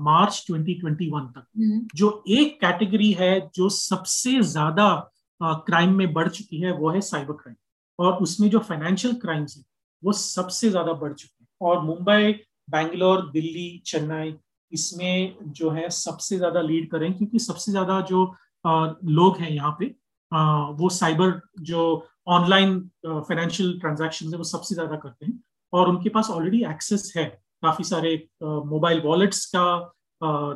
मार्च 0.00 0.46
uh, 0.50 0.56
2021 0.56 1.20
तक 1.20 1.46
mm-hmm. 1.58 1.88
जो 1.94 2.24
एक 2.28 2.60
कैटेगरी 2.60 3.12
है 3.12 3.50
जो 3.54 3.68
सबसे 3.68 4.42
ज़्यादा 4.42 5.10
क्राइम 5.42 5.90
uh, 5.90 5.96
में 5.96 6.12
बढ़ 6.12 6.28
चुकी 6.28 6.60
है 6.60 6.72
वो 6.72 6.90
है 6.90 7.00
साइबर 7.00 7.32
क्राइम 7.32 7.56
और 7.98 8.12
उसमें 8.12 8.50
जो 8.50 8.58
फाइनेंशियल 8.58 9.14
क्राइम्स 9.14 9.56
है 9.56 9.64
वो 10.02 10.12
सबसे 10.14 10.70
ज़्यादा 10.70 10.92
बढ़ 10.94 11.12
चुके 11.12 11.42
हैं। 11.42 11.48
और 11.60 11.82
मुंबई 11.82 12.32
बैंगलोर 12.70 13.30
दिल्ली 13.30 13.68
चेन्नई 13.86 14.34
इसमें 14.72 15.36
जो 15.52 15.70
है 15.70 15.88
सबसे 15.90 16.36
ज़्यादा 16.36 16.60
लीड 16.62 16.90
करें 16.90 17.12
क्योंकि 17.16 17.38
सबसे 17.38 17.72
ज़्यादा 17.72 18.00
जो 18.02 18.24
आ, 18.64 18.86
लोग 19.04 19.36
हैं 19.38 19.50
यहाँ 19.50 19.76
पे 19.80 19.94
आ, 20.32 20.68
वो 20.70 20.88
साइबर 20.90 21.40
जो 21.62 21.82
ऑनलाइन 22.28 22.78
फाइनेंशियल 23.06 23.78
ट्रांजेक्शन 23.80 24.32
है 24.32 24.38
वो 24.38 24.44
सबसे 24.44 24.74
ज़्यादा 24.74 24.96
करते 24.96 25.26
हैं। 25.26 25.42
और 25.72 25.88
उनके 25.88 26.08
पास 26.08 26.30
ऑलरेडी 26.30 26.62
एक्सेस 26.64 27.12
है 27.16 27.24
काफ़ी 27.62 27.84
सारे 27.84 28.14
मोबाइल 28.42 29.00
वॉलेट्स 29.00 29.44
का 29.54 29.92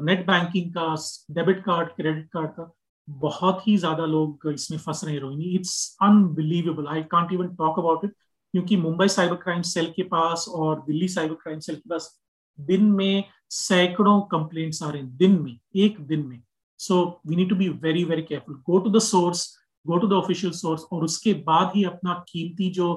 नेट 0.04 0.26
बैंकिंग 0.26 0.70
का 0.76 0.94
डेबिट 1.34 1.62
कार्ड 1.64 1.88
क्रेडिट 1.96 2.28
कार्ड 2.32 2.50
का। 2.50 2.70
बहुत 3.08 3.66
ही 3.66 3.76
ज़्यादा 3.76 4.04
लोग 4.06 4.46
इसमें 4.52 4.78
फंस 4.78 5.04
रहे 5.04 5.14
हैं 5.14 5.20
Rohini. 5.20 5.54
It's 5.54 5.96
unbelievable 6.02 6.86
I 6.88 7.02
can't 7.12 7.32
even 7.32 7.48
talk 7.56 7.78
about 7.78 8.04
it 8.04 8.14
क्योंकि 8.54 8.76
मुंबई 8.76 9.08
साइबर 9.08 9.36
क्राइम 9.36 9.62
सेल 9.62 9.92
के 9.96 10.02
पास 10.12 10.46
और 10.48 10.80
दिल्ली 10.86 11.08
साइबर 11.08 11.34
क्राइम 11.42 11.58
सेल 11.60 11.76
के 11.76 11.88
पास 11.90 12.16
दिन 12.58 12.84
में 12.92 13.24
सैकड़ों 13.50 14.20
कंप्लेंट्स 14.30 14.82
आ 14.82 14.90
रहे 14.90 15.02
हैं, 15.02 15.16
दिन 15.16 15.40
में, 15.42 15.58
एक 15.76 16.00
दिन 16.00 16.26
में। 16.26 16.42
So 16.80 17.20
we 17.26 17.36
need 17.36 17.48
to 17.48 17.56
be 17.56 17.68
very 17.68 18.04
very 18.04 18.22
careful 18.22 18.54
go 18.66 18.78
to 18.78 18.90
the 18.90 18.98
source 19.02 19.46
go 19.86 19.98
to 19.98 20.06
the 20.08 20.12
official 20.12 20.52
source 20.52 20.82
और 20.92 21.04
उसके 21.04 21.32
बाद 21.46 21.72
ही 21.74 21.84
अपना 21.84 22.14
कीमती 22.28 22.70
जो 22.70 22.94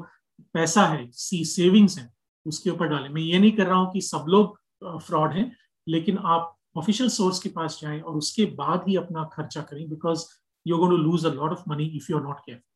पैसा 0.53 0.86
है, 0.86 1.10
सी 1.12 1.43
सेविंग्स 1.45 1.98
है, 1.98 2.10
उसके 2.45 2.69
ऊपर 2.69 2.88
डालें। 2.88 3.10
मैं 3.10 3.22
ये 3.22 3.39
नहीं 3.39 3.51
कर 3.51 3.67
रहा 3.67 3.77
हूँ 3.77 3.91
कि 3.93 4.01
सब 4.01 4.25
लोग 4.29 5.00
फ्रॉड 5.00 5.33
हैं, 5.33 5.51
लेकिन 5.88 6.17
आप 6.17 6.55
ऑफिशियल 6.77 7.10
सोर्स 7.10 7.39
के 7.39 7.50
पास 7.50 7.79
जाएँ 7.81 8.00
और 8.01 8.15
उसके 8.17 8.45
बाद 8.55 8.86
ही 8.88 8.95
अपना 8.98 9.24
खर्चा 9.33 9.62
करें 9.62 9.88
because 9.89 10.25
you 10.65 10.77
going 10.77 10.91
to 10.91 10.97
lose 10.97 11.25
a 11.25 11.34
lot 11.34 11.51
of 11.51 11.63
money 11.69 11.86
if 11.97 12.12
you 12.12 12.17
are 12.17 12.23
not 12.23 12.39
careful 12.39 12.72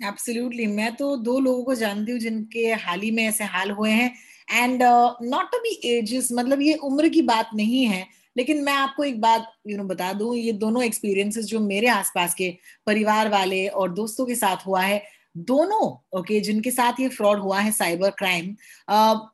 absolutely 0.00 0.66
मैं 0.66 0.94
तो 0.96 1.16
दो 1.16 1.38
लोगों 1.38 1.62
को 1.64 1.74
जानती 1.74 2.12
हूँ 2.12 2.20
जिनके 2.20 2.66
हाल 2.74 3.00
ही 3.00 3.10
में 3.10 3.22
ऐसे 3.26 3.44
हाल 3.44 3.70
हुए 3.70 3.90
हैं। 3.90 4.12
And 4.52 4.82
not 4.82 5.50
to 5.52 5.58
be 5.58 5.70
ages 5.88 6.28
मतलब 6.32 6.60
ये 6.62 6.74
उम्र 6.84 7.08
की 7.08 7.22
बात 7.22 7.50
नहीं 7.54 7.84
है 7.84 8.06
लेकिन 8.36 8.62
मैं 8.64 8.72
आपको 8.72 9.04
एक 9.04 9.20
बात 9.20 9.52
यू 9.68 9.76
नो 9.76 9.84
बता 9.84 10.12
दूँ 10.12 10.34
ये 10.36 10.52
दोनों 10.52 10.82
एक्सपीरियंसेस 10.82 11.44
जो 11.44 11.60
मेरे 11.60 11.88
आसपास 11.88 12.34
के 12.34 12.50
परिवार 12.86 13.28
वाले 13.28 13.66
और 13.68 13.92
दोस्तों 13.92 14.26
के 14.26 14.34
साथ 14.34 14.66
हुआ 14.66 14.82
है 14.82 15.02
दोनों 15.36 15.86
ओके 15.86 16.18
okay, 16.18 16.42
जिनके 16.42 16.70
साथ 16.70 17.00
ये 17.00 17.08
फ्रॉड 17.08 17.38
हुआ 17.38 17.60
है 17.60 17.70
साइबर 17.72 18.10
क्राइम 18.10 18.54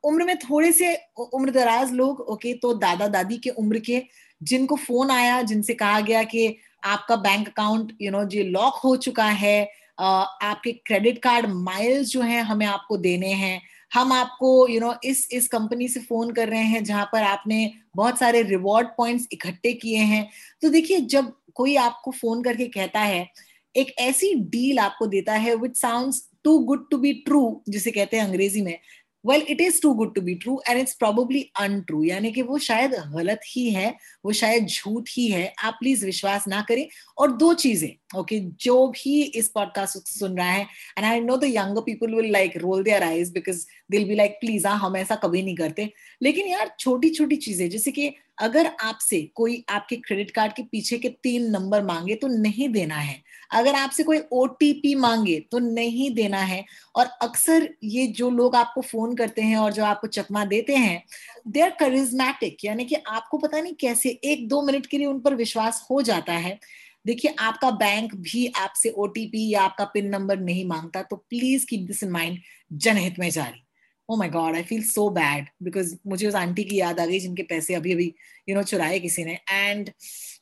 उम्र 0.04 0.24
में 0.24 0.36
थोड़े 0.38 0.72
से 0.72 0.94
उम्र 1.34 1.50
दराज 1.50 1.92
लोग 1.92 2.20
ओके 2.20 2.48
okay, 2.48 2.62
तो 2.62 2.74
दादा 2.74 3.08
दादी 3.08 3.36
के 3.38 3.50
उम्र 3.50 3.78
के 3.78 4.02
जिनको 4.42 4.76
फ़ोन 4.76 5.10
आया 5.10 5.42
जिनसे 5.42 5.74
कहा 5.74 6.00
गया 6.00 6.22
कि 6.22 6.56
आपका 6.84 7.16
bank 7.16 7.48
account 7.48 7.96
you 8.02 8.10
know 8.10 8.24
ji 8.24 8.42
lock 8.42 8.80
हो 8.84 8.96
चुका 8.96 9.24
है 9.24 9.79
आपके 10.00 10.72
क्रेडिट 10.86 11.18
कार्ड 11.18 11.46
माइल्स 11.46 12.08
जो 12.08 12.20
है 12.20 12.40
हमें 12.42 12.66
आपको 12.66 12.96
देने 12.96 13.32
हैं। 13.32 13.60
हम 13.94 14.12
आपको 14.12 14.68
यू 14.68 14.74
you 14.74 14.82
नो 14.82 14.88
know, 14.88 14.98
इस 15.04 15.28
इस 15.32 15.48
कंपनी 15.48 15.88
से 15.88 16.00
फ़ोन 16.00 16.32
कर 16.32 16.48
रहे 16.48 16.62
हैं 16.62 16.82
जहाँ 16.84 17.04
पर 17.12 17.22
आपने 17.22 17.72
बहुत 17.96 18.18
सारे 18.18 18.42
रिवॉर्ड 18.42 18.88
पॉइंट्स 18.88 19.26
इकट्ठे 19.32 19.72
किए 19.72 19.98
हैं। 19.98 20.28
तो 20.62 20.68
देखिए 20.68 21.00
जब 21.00 21.32
कोई 21.54 21.76
आपको 21.76 22.10
फ़ोन 22.10 22.42
करके 22.42 22.66
कहता 22.68 23.00
है 23.00 23.26
एक 23.74 23.94
ऐसी 23.98 24.34
डील 24.50 24.78
आपको 24.78 25.06
देता 25.06 25.32
है 25.34 25.54
which 25.56 25.76
sound 25.76 26.14
too 26.44 26.58
good 26.58 26.90
to 26.90 26.98
be 26.98 27.12
true 27.12 27.62
जिसे 27.68 27.90
कहते 27.90 28.16
हैं 28.16 28.24
अंग्रेज़ी 28.24 28.62
में 28.62 28.78
well 29.24 29.44
it 29.50 29.60
is 29.60 29.80
too 29.82 29.92
good 29.94 30.14
to 30.14 30.20
be 30.20 30.34
true 30.34 30.60
and 30.68 30.78
it's 30.80 30.94
probably 30.94 31.42
untrue 31.60 32.02
यानी 32.04 32.32
कि 32.32 32.42
वो 32.42 32.58
शायद 32.60 32.94
गलत 33.14 33.40
ही 33.46 33.68
है, 33.70 33.94
वो 34.24 34.32
शायद 34.32 34.66
झूठ 34.66 35.08
ही 35.10 35.26
है। 35.28 35.52
आप 35.58 35.76
प्लीज़ 35.80 36.04
विश्वास 36.06 36.44
ना 36.48 36.60
करें। 36.68 36.86
और 37.18 37.32
दो 37.36 37.52
चीज़ें 37.54 38.18
ओके 38.18 38.38
जो 38.60 38.86
भी 38.88 39.22
इस 39.22 39.48
पॉडकास्ट 39.54 40.08
सुन 40.08 40.36
रहा 40.38 40.50
है 40.50 40.62
and 40.98 41.04
I 41.06 41.20
know 41.20 41.36
the 41.36 41.82
people 41.86 42.14
will 42.14 42.30
like 42.32 42.56
roll 42.56 42.82
their 42.84 43.02
eyes 43.02 43.30
because 43.32 43.64
they'll 43.90 44.04
be 44.08 44.14
like 44.14 44.36
please 44.40 44.66
हाँ 44.66 44.78
हम 44.78 44.96
ऐसा 44.96 45.14
कभी 45.24 45.42
नहीं 45.42 45.56
करते। 45.56 45.90
लेकिन 46.22 46.46
यार 46.48 46.74
छोटी 46.78 47.10
छोटी 47.10 47.36
चीज़ें, 47.36 47.68
जैसे 47.70 47.90
कि 47.90 48.12
अगर 48.38 48.66
आपसे 48.82 49.20
कोई 49.34 49.64
आपके 49.70 49.96
क्रेडिट 49.96 50.30
कार्ड 50.30 50.52
के 50.52 50.62
पीछे 50.62 50.98
के 50.98 51.08
तीन 51.22 51.50
नंबर 51.50 51.82
मांगे 51.84 52.14
तो 52.14 52.28
नहीं 52.30 52.68
देना 52.68 52.96
है। 52.96 53.20
अगर 53.50 53.74
आपसे 53.74 54.02
कोई 54.02 54.18
ओटीपी 54.32 54.94
मांगे 54.94 55.38
तो 55.52 55.58
नहीं 55.58 56.10
देना 56.14 56.38
है। 56.38 56.64
और 56.96 57.06
अक्सर 57.22 57.68
ये 57.84 58.06
जो 58.08 58.30
लोग 58.30 58.56
आपको 58.56 58.80
फ़ोन 58.82 59.14
करते 59.16 59.42
हैं 59.42 59.56
और 59.56 59.72
जो 59.72 59.84
आपको 59.84 60.06
चकमा 60.08 60.44
देते 60.44 60.76
हैं 60.76 61.02
दे 61.48 61.60
आर 61.60 61.70
करिज्मेटिक 61.80 62.64
यानी 62.64 62.84
कि 62.84 62.94
आपको 63.08 63.38
पता 63.38 63.60
नहीं 63.60 63.74
कैसे 63.80 64.10
एक 64.24 64.48
दो 64.48 64.62
मिनट 64.62 64.86
के 64.86 64.98
लिए 64.98 65.06
उन 65.06 65.20
पर 65.20 65.34
विश्वास 65.34 65.86
हो 65.90 66.02
जाता 66.02 66.32
है। 66.34 66.58
देखिए, 67.06 67.34
आपका 67.38 67.70
बैंक 67.72 68.14
भी 68.14 68.46
आपसे 68.58 68.90
ओटीपी 68.98 69.48
या 69.50 69.62
आपका 69.62 69.84
पिन 69.84 70.08
नंबर 70.08 70.38
नहीं 70.40 70.64
माँगता 70.66 71.02
तो 71.02 71.16
please 71.18 71.66
keep 71.66 71.86
this 71.86 72.02
in 72.02 72.10
mind 72.10 72.38
जनहित 72.72 73.18
में 73.18 73.30
जारी। 73.30 73.62
ओ 74.10 74.16
my 74.16 74.28
God 74.28 74.54
I 74.56 74.62
feel 74.62 74.82
so 74.82 75.08
bad 75.10 75.46
because 75.62 75.94
मुझे 76.06 76.26
उस 76.28 76.34
आंटी 76.34 76.64
की 76.64 76.76
याद 76.76 77.00
आ 77.00 77.06
गई 77.06 77.18
जिनके 77.20 77.42
पैसे 77.42 77.74
अभी 77.74 77.92
अभी 77.92 78.12
यू 78.48 78.54
नो 78.56 78.62
चुराए 78.62 78.98
किसी 78.98 79.24
ने. 79.24 79.38
एंड 79.50 79.90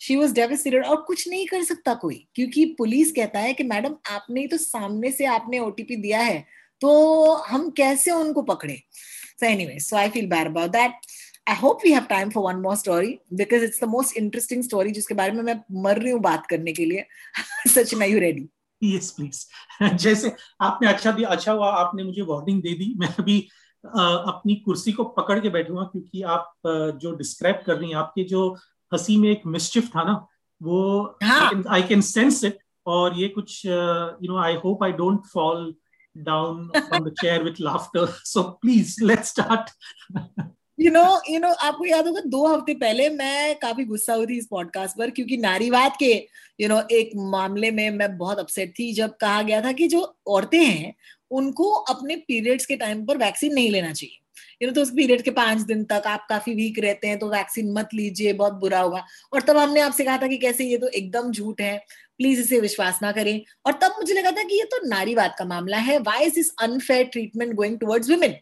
शी 0.00 0.16
वॉज़ 0.16 0.34
डेविस्टेटेड 0.34 0.84
और 0.84 1.02
कुछ 1.02 1.28
नहीं 1.28 1.46
कर 1.46 1.64
सकता 1.64 1.94
कोई, 1.94 2.26
क्योंकि 2.34 2.64
पुलिस 2.78 3.12
कहता 3.12 3.40
है 3.40 3.52
कि 3.54 3.64
मैडम 3.64 3.96
आपने 4.10 4.46
तो 4.46 4.56
सामने 4.56 5.10
से 5.12 5.24
आपने 5.26 5.58
ओटीपी 5.58 5.96
दिया 5.96 6.20
है 6.20 6.44
तो 6.80 7.32
हम 7.34 7.68
कैसे 7.70 8.10
उनको 8.10 8.42
पकड़े? 8.42 8.74
So 9.40 9.46
anyway 9.46 9.78
so 9.80 9.96
I 9.96 10.08
feel 10.08 10.26
bad 10.26 10.46
about 10.46 10.70
that 10.70 10.92
I 11.48 11.56
hope 11.56 11.80
we 11.84 11.92
have 11.92 12.04
time 12.10 12.30
for 12.30 12.44
one 12.44 12.60
more 12.60 12.76
story 12.76 13.18
because 13.34 13.64
it's 13.64 13.80
the 13.84 13.88
most 13.88 14.16
interesting 14.16 14.62
story 14.64 14.90
जिसके 14.90 15.14
बारे 15.14 15.32
में 15.32 15.42
मैं 15.42 15.60
मर 15.82 15.98
रही 15.98 16.12
हूँ 16.12 16.20
बात 16.20 16.46
करने 16.46 16.72
के 16.72 16.84
लिए. 16.84 17.04
सच 17.68 17.94
नहीं 17.94 18.12
यू 18.12 18.18
रेडी 18.18 18.48
यस 18.84 19.10
प्लीज़ 19.10 19.46
जैसे 19.96 20.36
आपने 20.60 20.88
अच्छा 20.88 21.12
दिया 21.12 21.28
अच्छा 21.28 21.52
हुआ 21.52 21.70
आपने 21.70 22.02
मुझे 22.02 22.22
वार्निंग 22.22 22.62
दे 22.62 22.74
दी। 22.74 22.94
मैं 22.98 23.08
अभी 23.08 23.48
अपनी 23.86 24.54
कुर्सी 24.54 24.92
को 24.92 25.04
पकड़ 25.04 25.40
के 25.40 25.48
बैठूँगा 25.48 25.82
क्योंकि 25.82 26.22
आप 26.22 26.52
जो 26.66 27.14
डिस्क्राइब 27.14 27.62
कर 27.66 27.76
रही 27.76 27.88
हैं 27.90 27.96
आपके 27.96 28.24
जो 28.24 28.54
हँसी 28.92 29.16
में 29.16 29.30
एक 29.30 29.42
मिस्चिफ 29.46 29.88
था 29.96 30.02
ना 30.02 30.26
वो 30.62 31.18
आई 31.68 31.82
कैन 31.82 32.00
सेंस 32.00 32.44
इट 32.44 32.58
और 32.86 33.18
ये 33.18 33.28
कुछ 33.28 33.66
you 33.66 34.28
know 34.28 34.38
I 34.38 34.54
hope 34.54 34.84
I 34.84 34.92
don't 34.92 35.20
fall 35.34 35.74
down 36.16 36.70
on 36.94 37.04
the 37.04 37.14
chair 37.20 37.42
with 37.42 37.60
laughter 37.60 38.06
so 38.06 38.42
please 38.42 39.04
let's 39.04 39.28
start 39.28 39.70
you 40.80 40.90
know 40.92 41.04
you 41.30 41.38
know 41.40 41.48
आपको 41.48 41.84
याद 41.84 42.06
होगा 42.06 42.20
दो 42.26 42.46
हफ़्ते 42.46 42.74
पहले 42.74 43.08
मैं 43.10 43.54
काफ़ी 43.58 43.84
गुस्सा 43.84 44.14
हुई 44.14 44.26
थी 44.26 44.36
इस 44.38 44.46
पॉडकास्ट 44.50 44.96
पर 44.98 45.10
क्योंकि 45.10 45.36
नारीवाद 45.36 45.92
के 45.98 46.12
यू 46.12 46.66
you 46.66 46.68
नो 46.68 46.76
know, 46.76 46.90
एक 46.90 47.10
मामले 47.30 47.70
में 47.70 47.90
मैं 47.90 48.16
बहुत 48.18 48.38
अपसेट 48.38 48.72
थी 48.78 48.92
जब 48.92 49.16
कहा 49.16 49.42
गया 49.42 49.60
था 49.60 49.72
कि 49.72 49.88
जो 49.88 50.00
औरतें 50.26 50.64
हैं 50.64 50.94
उनको 51.30 51.70
अपने 51.70 52.16
पीरियड्स 52.16 52.66
के 52.66 52.76
टाइम 52.76 53.04
पर 53.06 53.16
वैक्सीन 53.16 53.54
नहीं 53.54 53.70
लेना 53.70 53.92
चाहिए। 53.92 54.18
यू 54.62 54.68
नो 54.68 54.74
तो 54.74 54.82
उस 54.82 54.90
पीरियड 54.90 55.22
के 55.22 55.30
पाँच 55.30 55.60
दिन 55.60 55.82
तक 55.84 56.02
आप 56.06 56.26
काफ़ी 56.28 56.54
वीक 56.54 56.78
रहते 56.78 57.08
हैं 57.08 57.18
तो 57.18 57.28
वैक्सीन 57.28 57.72
मत 57.72 57.88
लीजिए 57.94 58.32
बहुत 58.32 58.52
बुरा 58.52 58.80
होगा। 58.80 59.04
और 59.32 59.42
तब 59.42 59.56
हमने 59.56 59.80
आपसे 59.80 60.04
कहा 60.04 60.18
था 60.18 60.26
कि 60.26 60.36
कैसे 60.36 60.64
ये 60.64 60.78
तो 60.78 60.88
एकदम 60.88 61.32
झूठ 61.32 61.60
है 61.60 61.76
प्लीज़ 62.18 62.40
इसे 62.40 62.60
विश्वास 62.60 62.98
ना 63.02 63.12
करें। 63.12 63.40
और 63.66 63.78
तब 63.82 63.96
मुझे 63.98 64.14
लगा 64.14 64.30
था 64.30 64.42
कि 64.42 64.58
ये 64.58 64.64
तो 64.64 64.86
नारीवाद 64.88 65.34
का 65.38 65.44
मामला 65.44 65.78
है। 65.78 65.98
Why 65.98 66.24
is 66.26 66.34
this 66.34 66.50
unfair 66.62 67.04
treatment 67.04 67.54
going 67.54 67.78
towards 67.78 68.10
women 68.10 68.36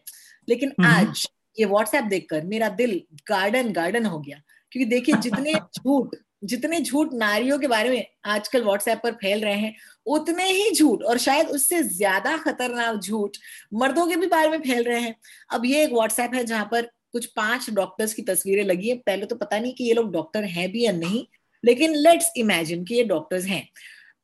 लेकिन 0.49 0.71
आज 0.85 1.27
ये 1.57 1.65
व्हाट्सएप 1.65 2.03
देखकर 2.05 2.45
मेरा 2.45 2.69
दिल 2.71 3.01
गार्डन 3.29 3.71
गार्डन 3.73 4.05
हो 4.05 4.19
गया। 4.19 4.41
क्योंकि 4.71 4.89
देखिए 4.89 5.15
जितने 5.17 5.53
झूठ 5.77 6.15
जितने 6.43 6.79
झूठ 6.81 7.13
नारियों 7.13 7.57
के 7.59 7.67
बारे 7.67 7.89
में 7.89 8.05
आजकल 8.25 8.63
व्हाट्सएप 8.63 8.99
पर 9.03 9.11
फैल 9.13 9.41
रहे 9.43 9.53
हैं 9.53 9.73
उतने 10.07 10.45
ही 10.45 10.69
झूठ 10.71 11.03
और 11.03 11.17
शायद 11.17 11.47
उससे 11.49 11.81
ज़्यादा 11.83 12.35
खतरनाक 12.37 12.99
झूठ 12.99 13.37
मर्दों 13.73 14.05
के 14.07 14.15
भी 14.15 14.27
बारे 14.27 14.49
में 14.49 14.59
फैल 14.59 14.83
रहे 14.83 14.99
हैं। 15.01 15.15
अब 15.49 15.65
ये 15.65 15.83
एक 15.83 15.93
व्हाट्सएप 15.93 16.35
है 16.35 16.43
जहाँ 16.45 16.67
पर 16.71 16.89
कुछ 17.13 17.25
पाँच 17.35 17.69
डॉक्टर्स 17.69 18.13
की 18.13 18.21
तस्वीरें 18.21 18.63
लगी 18.65 18.89
है। 18.89 18.95
पहले 18.97 19.25
तो 19.25 19.35
पता 19.35 19.59
नहीं 19.59 19.73
कि 19.73 19.83
ये 19.83 19.93
लोग 19.93 20.11
डॉक्टर 20.13 20.43
हैं 20.45 20.71
भी 20.71 20.85
या 20.85 20.91
नहीं 20.93 21.25
लेकिन 21.63 21.95
लेट्स 21.97 22.31
इमेजिन 22.37 22.83
कि 22.85 22.95
ये 22.95 23.03
डॉक्टर्स 23.05 23.45
हैं। 23.45 23.67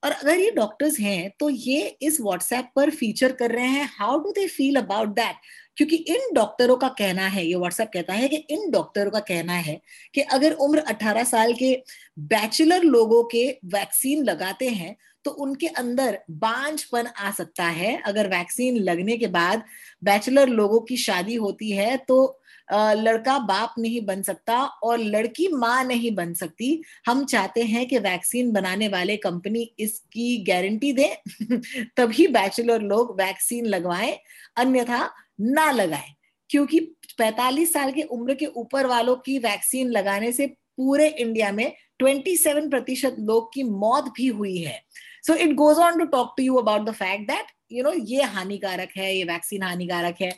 और 0.03 0.11
अगर 0.11 0.39
ये 0.39 0.51
डॉक्टर्स 0.51 0.99
हैं 0.99 1.31
तो 1.39 1.49
ये 1.49 1.85
इस 2.01 2.19
व्हाट्सएप 2.21 2.69
पर 2.75 2.89
फीचर 2.91 3.31
कर 3.33 3.51
रहे 3.51 3.67
हैं। 3.67 3.89
How 3.91 4.17
do 4.19 4.31
they 4.31 4.47
feel 4.47 4.75
about 4.75 5.09
that 5.09 5.35
क्योंकि 5.77 5.95
इन 5.95 6.33
डॉक्टरों 6.33 6.75
का 6.77 6.87
कहना 6.89 7.27
है, 7.27 7.45
ये 7.45 7.55
व्हाट्सएप 7.55 7.89
कहता 7.93 8.13
है 8.13 8.27
कि 8.27 8.35
इन 8.49 8.69
डॉक्टरों 8.71 9.11
का 9.11 9.19
कहना 9.21 9.53
है 9.53 9.79
कि 10.13 10.21
अगर 10.21 10.53
उम्र 10.59 10.83
18 10.89 11.25
साल 11.25 11.53
के 11.53 11.73
बैचलर 12.19 12.83
लोगों 12.83 13.23
के 13.23 13.47
वैक्सीन 13.67 14.23
लगाते 14.23 14.69
हैं 14.69 14.95
तो 15.25 15.31
उनके 15.31 15.67
अंदर 15.67 16.17
बांझपन 16.31 17.07
आ 17.07 17.31
सकता 17.31 17.65
है। 17.65 17.95
अगर 18.05 18.27
वैक्सीन 18.27 18.77
लगने 18.77 19.17
के 19.17 19.27
बाद 19.27 19.63
बैचलर 20.03 20.47
लोगों 20.49 20.79
की 20.79 20.97
शादी 20.97 21.35
होती 21.35 21.71
है 21.71 21.95
तो 21.97 22.39
लड़का 22.71 23.37
बाप 23.39 23.73
नहीं 23.79 24.05
बन 24.05 24.21
सकता 24.21 24.57
और 24.83 24.99
लड़की 24.99 25.47
माँ 25.47 25.83
नहीं 25.83 26.15
बन 26.15 26.33
सकती। 26.33 26.81
हम 27.07 27.25
चाहते 27.25 27.63
हैं 27.63 27.85
कि 27.87 27.99
वैक्सीन 27.99 28.51
बनाने 28.51 28.87
वाले 28.87 29.17
कंपनी 29.17 29.63
इसकी 29.79 30.37
गारंटी 30.43 30.93
दे, 30.93 31.17
तभी 31.97 32.27
बैचलर 32.27 32.81
लोग 32.81 33.21
वैक्सीन 33.21 33.65
लगवाएँ, 33.65 34.17
अन्यथा 34.57 35.09
ना 35.41 35.71
लगाएँ। 35.71 36.13
क्योंकि 36.49 36.79
45 37.17 37.73
साल 37.73 37.91
के 37.91 38.01
उम्र 38.01 38.33
के 38.33 38.45
ऊपर 38.45 38.85
वालों 38.85 39.15
की 39.15 39.37
वैक्सीन 39.39 39.89
लगाने 39.91 40.31
से 40.31 40.47
पूरे 40.77 41.07
इंडिया 41.09 41.51
में 41.51 41.71
27 41.99 42.69
प्रतिशत 42.69 43.15
लोग 43.19 43.53
की 43.53 43.63
मौत 43.63 44.13
भी 44.17 44.27
हुई 44.27 44.57
है। 44.57 44.81
So 45.27 45.35
it 45.35 45.53
goes 45.53 45.77
on 45.77 45.99
to 45.99 46.05
talk 46.05 46.33
to 46.37 46.43
you 46.43 46.55
about 46.55 46.81
the 46.81 46.91
fact 46.91 47.27
that 47.27 47.51
you 47.71 47.83
know 47.83 47.93
ये 47.93 48.23
हानिकारक 48.23 48.89
है, 48.97 49.15
ये 49.17 49.23
वैक्सीन 49.23 49.63
हानिकारक 49.63 50.21
है। 50.21 50.31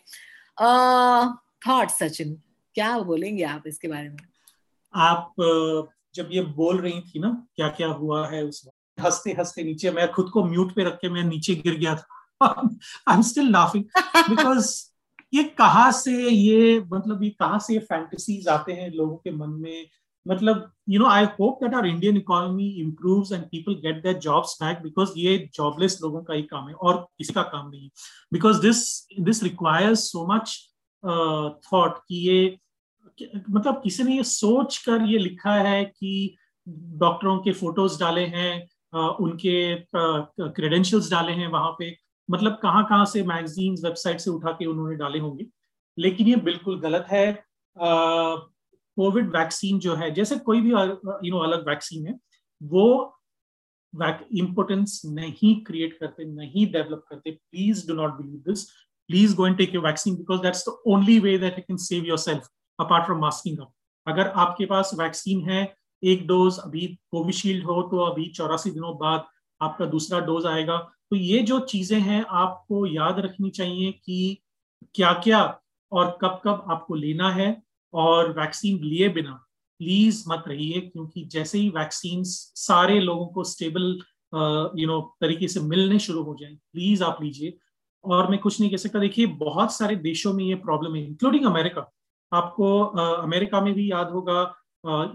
थॉट 1.65 1.89
सचिन, 1.89 2.34
क्या 2.75 2.97
बोलेंगे 3.01 3.43
आप 3.43 3.63
इसके 3.67 3.88
बारे 3.88 4.10
में? 4.10 4.17
आप 4.93 5.34
जब 6.15 6.30
ये 6.32 6.41
बोल 6.56 6.78
रही 6.80 6.99
थी 7.01 7.19
ना 7.19 7.30
क्या 7.56 7.67
क्या 7.69 7.88
हुआ 7.89 8.28
है 8.30 8.43
उस 8.43 8.67
हँसते 8.97 9.32
हँसते 9.39 9.63
नीचे, 9.63 9.91
मैं 9.91 10.12
खुद 10.12 10.30
को 10.30 10.43
म्यूट 10.43 10.73
पे 10.75 10.84
रख 10.84 10.97
के 11.01 11.10
मैं 11.10 11.23
नीचे 11.23 11.56
गिर 11.56 11.78
गया 11.80 11.95
था। 11.95 12.47
I 13.08 13.15
am 13.15 13.21
still 13.21 13.51
laughing 13.51 13.84
because 14.30 14.69
ये 15.34 15.43
कहाँ 15.58 15.91
से 15.91 16.12
ये 16.30 16.80
मतलब 16.91 17.23
ये 17.23 17.30
कहाँ 17.30 17.60
से 17.60 17.73
ये 17.73 17.80
फैंटेसीज 17.82 18.47
आते 18.47 18.73
हैं 18.73 18.89
लोगों 18.91 19.15
के 19.15 19.32
मन 19.32 19.49
में? 19.62 19.88
मतलब 20.25 20.71
you 20.89 20.99
know 20.99 21.08
I 21.08 21.25
hope 21.39 21.63
that 21.63 21.73
our 21.75 21.86
Indian 21.88 22.17
economy 22.17 22.67
improves 22.82 23.32
and 23.32 23.43
people 23.43 23.73
get 23.82 24.01
their 24.04 24.17
jobs 24.19 24.58
back 24.62 24.82
because 24.84 25.12
ये 25.17 25.38
जॉबलेस 25.56 25.99
लोगों 26.01 26.21
का 26.23 26.34
ही 26.34 26.41
काम 26.43 26.67
है, 26.67 26.73
और 26.73 27.06
किसी 27.17 27.34
का 27.34 27.41
काम 27.43 27.69
नहीं 27.69 27.84
है। 27.84 27.89
Because 28.34 28.62
this 28.62 28.86
this 29.19 29.43
requires 29.43 30.12
so 30.12 30.25
much 30.34 30.58
thought 31.06 31.98
कि 32.08 32.15
ये 32.30 32.58
मतलब 33.50 33.82
किसी 33.84 34.04
ने 34.04 34.15
ये 34.15 34.24
सोच 34.24 34.78
कर 34.86 35.02
ये 35.10 35.18
लिखा 35.18 35.54
है 35.56 35.84
कि 35.86 36.36
डॉक्टरों 37.04 37.38
के 37.39 37.52
फ़ोटोज़ 37.54 38.00
डाले 38.00 38.26
हैं 38.28 38.68
उनके 39.22 39.76
क्रेडेंशियल्स 39.96 41.10
डाले 41.12 41.32
हैं 41.32 41.48
वहाँ 41.48 41.72
पे। 41.80 41.96
मतलब 42.30 42.60
कहाँ 42.62 42.84
कहाँ 42.89 43.06
से 43.06 43.24
मैगजीन्स 43.24 43.84
वेबसाइट 43.84 44.20
से 44.20 44.30
उठा 44.32 44.52
के 44.52 44.65
उन्होंने 44.65 44.96
डाले 44.96 45.20
होंगे। 45.20 45.46
लेकिन 45.98 46.28
ये 46.28 46.36
बिल्कुल 46.46 46.80
गलत 46.82 47.06
है। 47.10 47.32
कोविड 47.78 49.30
वैक्सीन 49.36 49.80
जो 49.80 49.96
है, 49.96 50.12
जैसे 50.13 50.38
कोई 50.39 50.62
भी 50.62 50.70
यू 50.70 51.32
नो 51.32 51.39
अलग 51.39 51.68
वैक्सीन 51.68 52.08
है, 52.08 52.18
वो 52.62 53.12
इम्पोर्टेंस 53.94 55.02
नहीं 55.06 55.56
क्रिएट 55.65 55.98
करते, 56.00 56.26
नहीं 56.26 56.65
डेवलप 56.72 57.04
करते। 57.10 57.32
Please 57.32 57.88
do 57.88 57.94
not 57.94 58.13
believe 58.13 58.44
this 58.48 58.68
please 59.10 59.34
go 59.34 59.46
and 59.46 59.58
take 59.58 59.74
your 59.74 59.84
vaccine, 59.84 60.15
because 60.15 60.41
that's 60.41 60.63
the 60.63 60.76
only 60.88 61.20
way 61.20 61.38
that 61.38 61.58
you 61.58 61.63
can 61.65 61.78
save 61.78 62.06
yourself, 62.06 62.48
apart 62.80 63.08
from 63.08 63.20
masking 63.22 63.60
up. 63.60 63.72
अगर 64.08 64.28
आपके 64.38 64.65
पास 64.65 64.91
vaccine 65.00 65.50
है, 65.50 65.76
एक 66.04 66.26
डोज 66.28 66.58
अभी 66.60 66.88
कोविशील्ड 67.12 67.63
हो 67.65 67.82
तो 67.91 68.00
अभी 68.06 68.26
चौरासी 68.36 68.72
दिनों 68.72 68.94
बाद 68.98 69.26
आपका 69.62 69.86
दूसरा 69.86 70.20
डोज 70.26 70.46
आएगा। 70.46 70.78
तो 71.10 71.15
ये 71.15 71.39
जो 71.44 71.60
चीज़ें 71.60 72.00
हैं, 72.00 72.24
आपको 72.26 72.86
याद 72.88 73.20
रखनी 73.20 73.50
चाहिए 73.50 73.91
कि 73.91 74.38
क्या 74.96 75.13
क्या 75.24 75.41
और 75.91 76.18
कब 76.22 76.39
कब 76.46 76.65
आपको 76.72 76.96
लेना 76.96 77.32
है, 77.32 77.62
और 77.94 78.32
वैक्सीन 78.39 78.80
लिए 78.84 79.10
बिना 79.10 79.41
प्लीज़ 79.80 80.24
मत 80.28 80.44
रहिए, 80.48 80.80
क्योंकि 80.82 81.24
जैसे 81.32 81.58
ही 81.58 81.70
वैक्सीन 81.70 82.24
सारे 82.26 83.00
लोगों 83.00 83.26
को 83.28 83.44
स्टेबल 83.44 83.84
यू 84.80 84.88
नो 84.88 85.00
तरीके 85.22 85.48
से 85.48 85.60
मिलने 85.62 86.00
शुरू 86.00 86.24
हो 86.24 86.36
जाए 86.39 86.54
प्लीज़ 86.74 87.04
आप 87.04 87.22
लीजिए। 87.24 87.58
और 88.08 88.30
मैं 88.32 88.39
कुछ 88.39 88.60
नहीं 88.60 88.70
कह 88.72 88.78
सकता। 88.78 89.00
देखिए 89.00 89.26
बहुत 89.39 89.74
सारे 89.74 89.96
देशों 90.02 90.34
में 90.34 90.44
ये 90.46 90.56
प्रॉब्लम 90.62 90.96
है 90.96 91.04
इंक्लूडिंग 91.04 91.46
अमेरिका 91.46 91.89
आपको 92.32 92.80
अमेरिका 92.84 93.62
में 93.62 93.74
भी 93.74 93.91
याद 93.91 94.10
होगा 94.12 94.41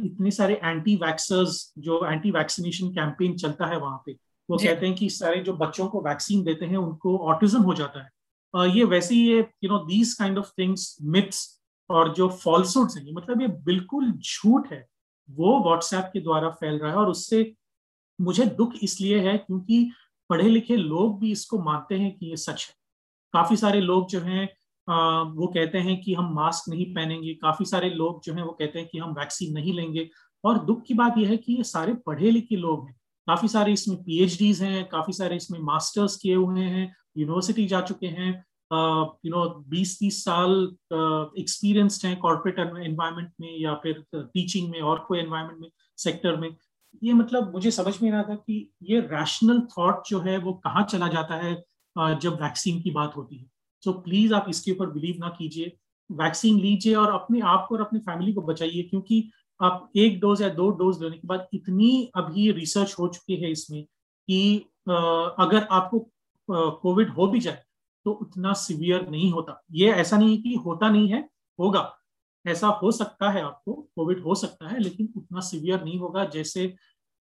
इतने 0.04 0.30
सारे 0.30 0.60
एंटी 0.64 0.94
वैक्सर्स 0.96 1.72
जो 1.78 2.04
एंटी 2.06 2.30
वैक्सीनेशन 2.30 2.88
कैंपेन 2.92 3.36
चलता 3.36 3.66
है 3.66 3.78
वहाँ 3.78 4.02
पे 4.06 4.12
वो 4.48 4.56
कहते 4.56 4.86
हैं 4.86 4.94
कि 4.96 5.08
सारे 5.10 5.40
जो 5.40 5.52
बच्चों 5.56 5.86
को 5.88 6.00
वैक्सीन 6.02 6.42
देते 6.44 6.66
हैं 6.66 6.76
उनको 6.76 7.16
ऑटिज्म 7.32 7.62
हो 7.62 7.74
जाता 7.74 8.00
है। 8.00 8.68
ये 8.70 8.84
वैसे 8.86 9.14
ही 9.14 9.20
ये 9.22 9.38
you 9.64 9.70
know 9.70 9.78
these 9.86 10.14
kind 10.14 10.38
of 10.38 10.50
things 10.58 10.96
myths 11.02 11.46
और 11.90 12.12
जो 12.14 12.28
फॉल्सूड्स 12.40 12.96
हैं 12.96 13.12
मतलब 13.12 13.42
ये 13.42 13.48
बिल्कुल 13.64 14.10
झूठ 14.12 14.72
है। 14.72 14.86
वो 15.28 15.58
व्हाट्सएप 15.64 16.10
के 16.12 16.20
द्वारा 16.20 16.48
फैल 16.50 16.78
रहा 16.78 16.90
है 16.90 16.96
और 16.96 17.08
उससे 17.08 17.52
मुझे 18.18 18.46
दुख 18.46 18.72
इसलिए 18.82 19.20
है 19.20 19.36
क्योंकि 19.38 19.90
पढ़े 20.30 20.48
लिखे 20.48 20.76
लोग 20.76 21.18
भी 21.20 21.30
इसको 21.32 21.58
मानते 21.62 21.94
हैं 21.98 22.10
कि 22.18 22.26
ये 22.26 22.36
सच 22.38 22.66
है। 22.68 22.74
काफ़ी 23.34 23.56
सारे 23.56 23.80
लोग 23.80 24.08
जो 24.10 24.20
हैं 24.20 24.48
वो 24.88 25.46
कहते 25.46 25.78
हैं 25.78 26.00
कि 26.00 26.14
हम 26.14 26.32
मास्क 26.34 26.68
नहीं 26.68 26.84
पहनेंगे। 26.94 27.34
काफ़ी 27.34 27.64
सारे 27.64 27.90
लोग 27.90 28.22
जो 28.24 28.32
हैं, 28.34 28.42
वो 28.42 28.52
कहते 28.52 28.78
हैं 28.78 28.88
कि 28.88 28.98
हम 28.98 29.10
वैक्सीन 29.12 29.52
नहीं 29.54 29.72
लेंगे। 29.72 30.08
और 30.44 30.58
दुख 30.66 30.82
की 30.82 30.94
बात 30.94 31.18
यह 31.18 31.28
है 31.28 31.36
कि 31.36 31.52
ये 31.52 31.64
सारे 31.64 31.94
पढ़े 32.06 32.30
लिखे 32.30 32.56
लोग 32.56 32.86
हैं। 32.88 32.94
काफ़ी 33.28 33.48
सारे 33.48 33.72
इसमें 33.72 33.96
पीएचडीज 33.98 34.62
हैं, 34.62 34.84
काफ़ी 34.88 35.12
सारे 35.12 35.36
इसमें 35.36 35.58
मास्टर्स 35.60 36.16
किए 36.16 36.34
हुए 36.34 36.60
हैं 36.60 36.92
यूनिवर्सिटी 37.18 37.66
जा 37.66 37.80
चुके 37.80 38.06
हैं। 38.06 38.32
यू 38.70 39.30
नो 39.30 39.48
बीस 39.68 39.98
तीस 39.98 40.24
साल 40.24 40.52
एक्सपीरियंस्ड 41.38 42.06
हैं 42.06 42.16
कॉर्पोरेट 42.18 42.58
एनवायरमेंट 42.58 43.32
में 43.40 43.56
या 43.58 43.74
फिर 43.74 44.04
टीचिंग 44.14 44.70
में 44.70 44.80
और 44.80 45.04
कोई 45.08 45.18
एनवायरमेंट 45.18 45.60
में 45.60 45.68
सेक्टर 45.98 46.36
में। 46.36 46.54
ये 47.02 47.12
मतलब 47.12 47.52
मुझे 47.54 47.70
समझ 47.70 48.00
में 48.02 48.10
आता 48.12 48.34
कि 48.34 48.70
ये 48.82 49.00
रैशनल 49.00 49.60
थॉट 49.78 50.06
जो 50.08 50.20
है, 50.20 50.38
वो 50.38 50.52
कहाँ 50.64 50.84
चला 50.84 51.08
जाता 51.08 51.34
है? 51.36 51.54
जब 51.96 52.42
वैक्सीन 52.42 52.80
की 52.82 52.90
बात 52.90 53.16
होती 53.16 53.36
है। 53.36 53.46
सो 53.82 53.90
so, 53.90 53.96
प्लीज़ 53.96 54.34
आप 54.34 54.46
इसके 54.48 54.72
ऊपर 54.72 54.90
बिलीव 54.90 55.16
ना 55.18 55.28
कीजिए। 55.28 55.76
वैक्सीन 56.10 56.58
लीजिए 56.60 56.94
और 56.94 57.12
अपने 57.12 57.40
आप 57.40 57.66
को 57.68 57.74
और 57.74 57.80
अपनी 57.80 57.98
फैमिली 57.98 58.32
को 58.32 58.42
बचाइए 58.42 58.82
क्योंकि 58.82 59.30
आप 59.60 59.90
एक 59.96 60.20
डोज 60.20 60.42
या 60.42 60.48
दो 60.48 60.70
डोज 60.70 61.02
लेने 61.02 61.16
के 61.16 61.28
बाद 61.28 61.46
इतनी 61.54 62.10
अभी 62.16 62.50
रिसर्च 62.52 62.94
हो 62.98 63.08
चुकी 63.08 63.36
है 63.36 63.50
इसमें 63.50 63.82
कि 63.82 64.58
अगर 64.88 65.66
आपको 65.70 65.98
कोविड 66.82 67.10
हो 67.10 67.26
भी 67.26 67.40
जाए 67.40 67.62
तो 68.06 68.12
उतना 68.12 68.52
सिवियर 68.52 69.08
नहीं 69.08 69.30
होता। 69.32 69.60
ये 69.72 69.90
ऐसा 69.92 70.16
नहीं 70.16 70.36
है 70.36 70.42
कि 70.42 70.54
होता 70.66 70.90
नहीं 70.90 71.08
है 71.08 71.20
होगा। 71.58 71.82
ऐसा 72.44 72.68
हो 72.82 72.90
सकता 72.92 73.30
है 73.30 73.42
आपको 73.42 73.72
कोविड 73.96 74.22
हो 74.22 74.34
सकता 74.34 74.68
है 74.68 74.78
लेकिन 74.80 75.08
उतना 75.16 75.40
सिवियर 75.40 75.82
नहीं 75.84 75.98
होगा 75.98 76.24
जैसे 76.26 76.64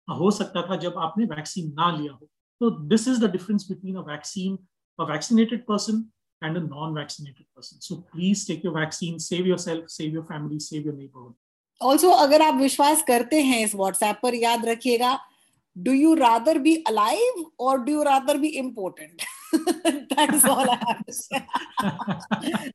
हो 0.09 0.31
सकता 0.31 0.63
था 0.63 0.77
जब 0.77 0.99
आपने 0.99 1.25
वैक्सीन 1.27 1.73
ना 1.75 1.91
लिया 1.97 2.13
हो। 2.13 2.29
So 2.61 2.71
this 2.87 3.07
is 3.07 3.21
the 3.21 3.29
difference 3.29 3.65
between 3.65 3.97
a 3.97 4.03
vaccine, 4.03 4.59
a 4.99 5.07
vaccinated 5.07 5.67
person 5.67 6.11
and 6.43 6.57
a 6.57 6.61
non-vaccinated 6.61 7.47
person. 7.55 7.81
So 7.81 8.05
please 8.13 8.45
take 8.45 8.65
your 8.65 8.73
vaccine, 8.73 9.19
save 9.19 9.47
yourself, 9.47 9.91
save 9.91 10.13
your 10.13 10.25
family, 10.25 10.59
save 10.59 10.85
your 10.85 10.95
neighborhood. 10.95 11.35
Also, 11.81 12.11
अगर 12.11 12.43
आप 12.43 12.55
विश्वास 12.61 13.03
करते 13.09 13.41
हैं 13.43 13.61
इस 13.65 13.75
व्हाट्सएप 13.75 14.21
पर 14.23 14.35
याद 14.35 14.65
रखिएगा 14.67 15.19
do 15.77 15.93
you 15.93 16.17
rather 16.17 16.59
be 16.59 16.85
alive 16.89 17.41
or 17.57 17.79
do 17.79 17.93
you 17.93 18.05
rather 18.05 18.39
be 18.39 18.59
important 18.59 19.23
that 20.11 20.35
is 20.35 20.45
all 20.45 20.69
I 20.69 20.77
have 20.77 21.05
to 21.07 21.13
say 21.13 21.41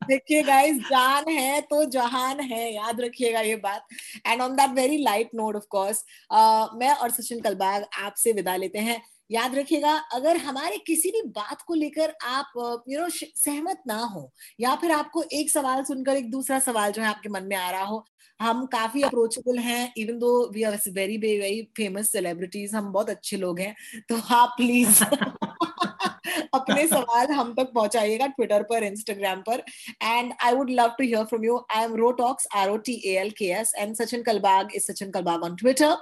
देखिए 0.08 0.43
guys 0.43 0.80
जान 0.89 1.30
है 1.30 1.62
तो 1.72 1.84
जहान 1.91 2.39
है 2.52 2.74
याद 2.74 3.02
रखिएगा 3.02 3.39
ये 3.41 3.56
बात 3.65 3.82
and 4.26 4.41
on 4.41 4.56
that 4.56 4.76
very 4.76 5.02
light 5.08 5.34
note 5.34 5.56
of 5.56 5.67
course 5.76 6.04
uh, 6.32 6.67
मैं 6.80 6.93
और 6.96 7.10
सचिन 7.12 7.41
कलबाग 7.41 7.86
आपसे 8.04 8.34
विदा 8.34 8.56
लेते 8.56 8.80
हैं 8.80 9.02
याद 9.34 9.56
रखिएगा 9.56 9.93
अगर 10.13 10.38
हमारे 10.38 10.78
किसी 10.78 11.12
भी 11.12 11.22
बात 11.22 11.62
को 11.62 11.74
लेकर 11.74 12.13
आप 12.24 12.52
यू 12.89 13.00
नो 13.00 13.10
सहमत 13.36 13.84
ना 13.88 13.98
हो 13.98 14.32
या 14.60 14.76
फिर 14.76 14.91
आपको 14.91 15.24
एक 15.24 15.52
सवाल 15.52 15.84
सुनकर 15.84 16.17
एक 16.17 16.32
दूसरा 16.32 16.60
सवाल 16.60 16.91
जो 16.91 17.02
है 17.02 17.08
आपके 17.08 17.30
मन 17.30 17.43
में 17.43 17.56
आ 17.56 17.72
रहा 17.72 17.84
हो 17.84 18.06
हम 18.39 18.65
काफ़ी 18.65 19.02
अप्रोचेबल 19.02 19.60
हैं 19.60 19.93
even 19.98 20.19
though 20.19 20.52
we 20.54 20.63
are 20.63 20.80
very 20.89 21.17
very 21.17 21.62
famous 21.78 22.12
celebrities 22.12 22.76
हम 22.76 22.91
बहुत 22.91 23.10
अच्छे 23.10 23.38
लोग 23.38 23.60
हैं 23.60 23.76
तो 24.10 24.17
आप 24.36 24.54
प्लीज़ 24.58 25.04
अपने 26.54 26.86
सवाल 26.88 27.32
हम 27.32 27.54
तक 27.54 27.72
पहुंचाइएगा 27.76 28.28
ट्विटर 28.28 28.63
पर 28.63 28.84
इंस्टाग्राम 28.84 29.42
पर 29.48 29.63
and 30.04 30.34
I 30.46 30.54
would 30.56 30.70
love 30.72 30.89
to 30.98 31.04
hear 31.04 31.24
from 31.26 31.46
you 31.46 31.58
I 31.76 31.84
am 31.84 31.96
rotalks 31.96 32.48
R 32.56 32.70
O 32.70 32.76
T 32.86 32.94
A 33.06 33.16
L 33.22 33.30
K 33.38 33.46
S 33.60 33.74
and 33.78 33.96
Sachin 33.96 34.24
Kalbag 34.24 34.76
is 34.76 34.84
Sachin 34.84 35.12
Kalbag 35.12 35.44
on 35.44 35.56
Twitter 35.56 35.96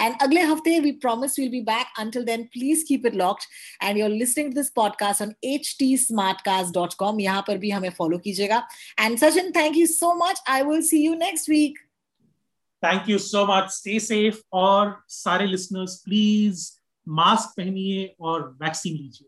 and 0.00 0.14
अगले 0.22 0.42
हफ़्ते 0.42 0.78
we 0.80 0.92
promise 1.02 1.38
will 1.38 1.48
be 1.50 1.60
back 1.64 1.98
until 1.98 2.24
then 2.24 2.44
please 2.52 2.84
keep 2.88 3.06
it 3.06 3.14
locked 3.16 3.44
and 3.82 3.98
you 3.98 4.04
are 4.04 4.10
listening 4.12 4.52
this 4.54 4.70
podcast 4.76 5.22
on 5.22 5.34
H 5.44 5.74
T 5.78 5.96
smart 5.98 6.40
cast 6.44 6.74
dot 6.74 6.94
com 6.98 7.20
यहाँ 7.20 7.44
पर 7.48 7.58
भी 7.58 7.70
हमें 7.70 7.90
follow 7.98 8.18
कीजिएगा. 8.18 8.66
And 9.00 9.18
Sachin 9.18 9.50
thank 9.56 9.76
you 9.76 9.86
so 9.88 10.14
much 10.24 10.42
I 10.48 10.62
will 10.62 10.82
see 10.84 11.04
you 11.04 11.14
next 11.18 11.50
week 11.50 11.78
thank 12.82 13.08
you 13.08 13.18
so 13.18 13.44
much 13.46 13.70
stay 13.72 13.98
safe 14.00 14.40
और 14.56 14.96
सारे 15.12 15.46
listeners 15.46 15.94
please 16.04 16.70
mask 17.06 17.56
पहनिए 17.56 18.14
और 18.20 18.42
vaccine 18.62 18.96
लीजिए. 18.96 19.27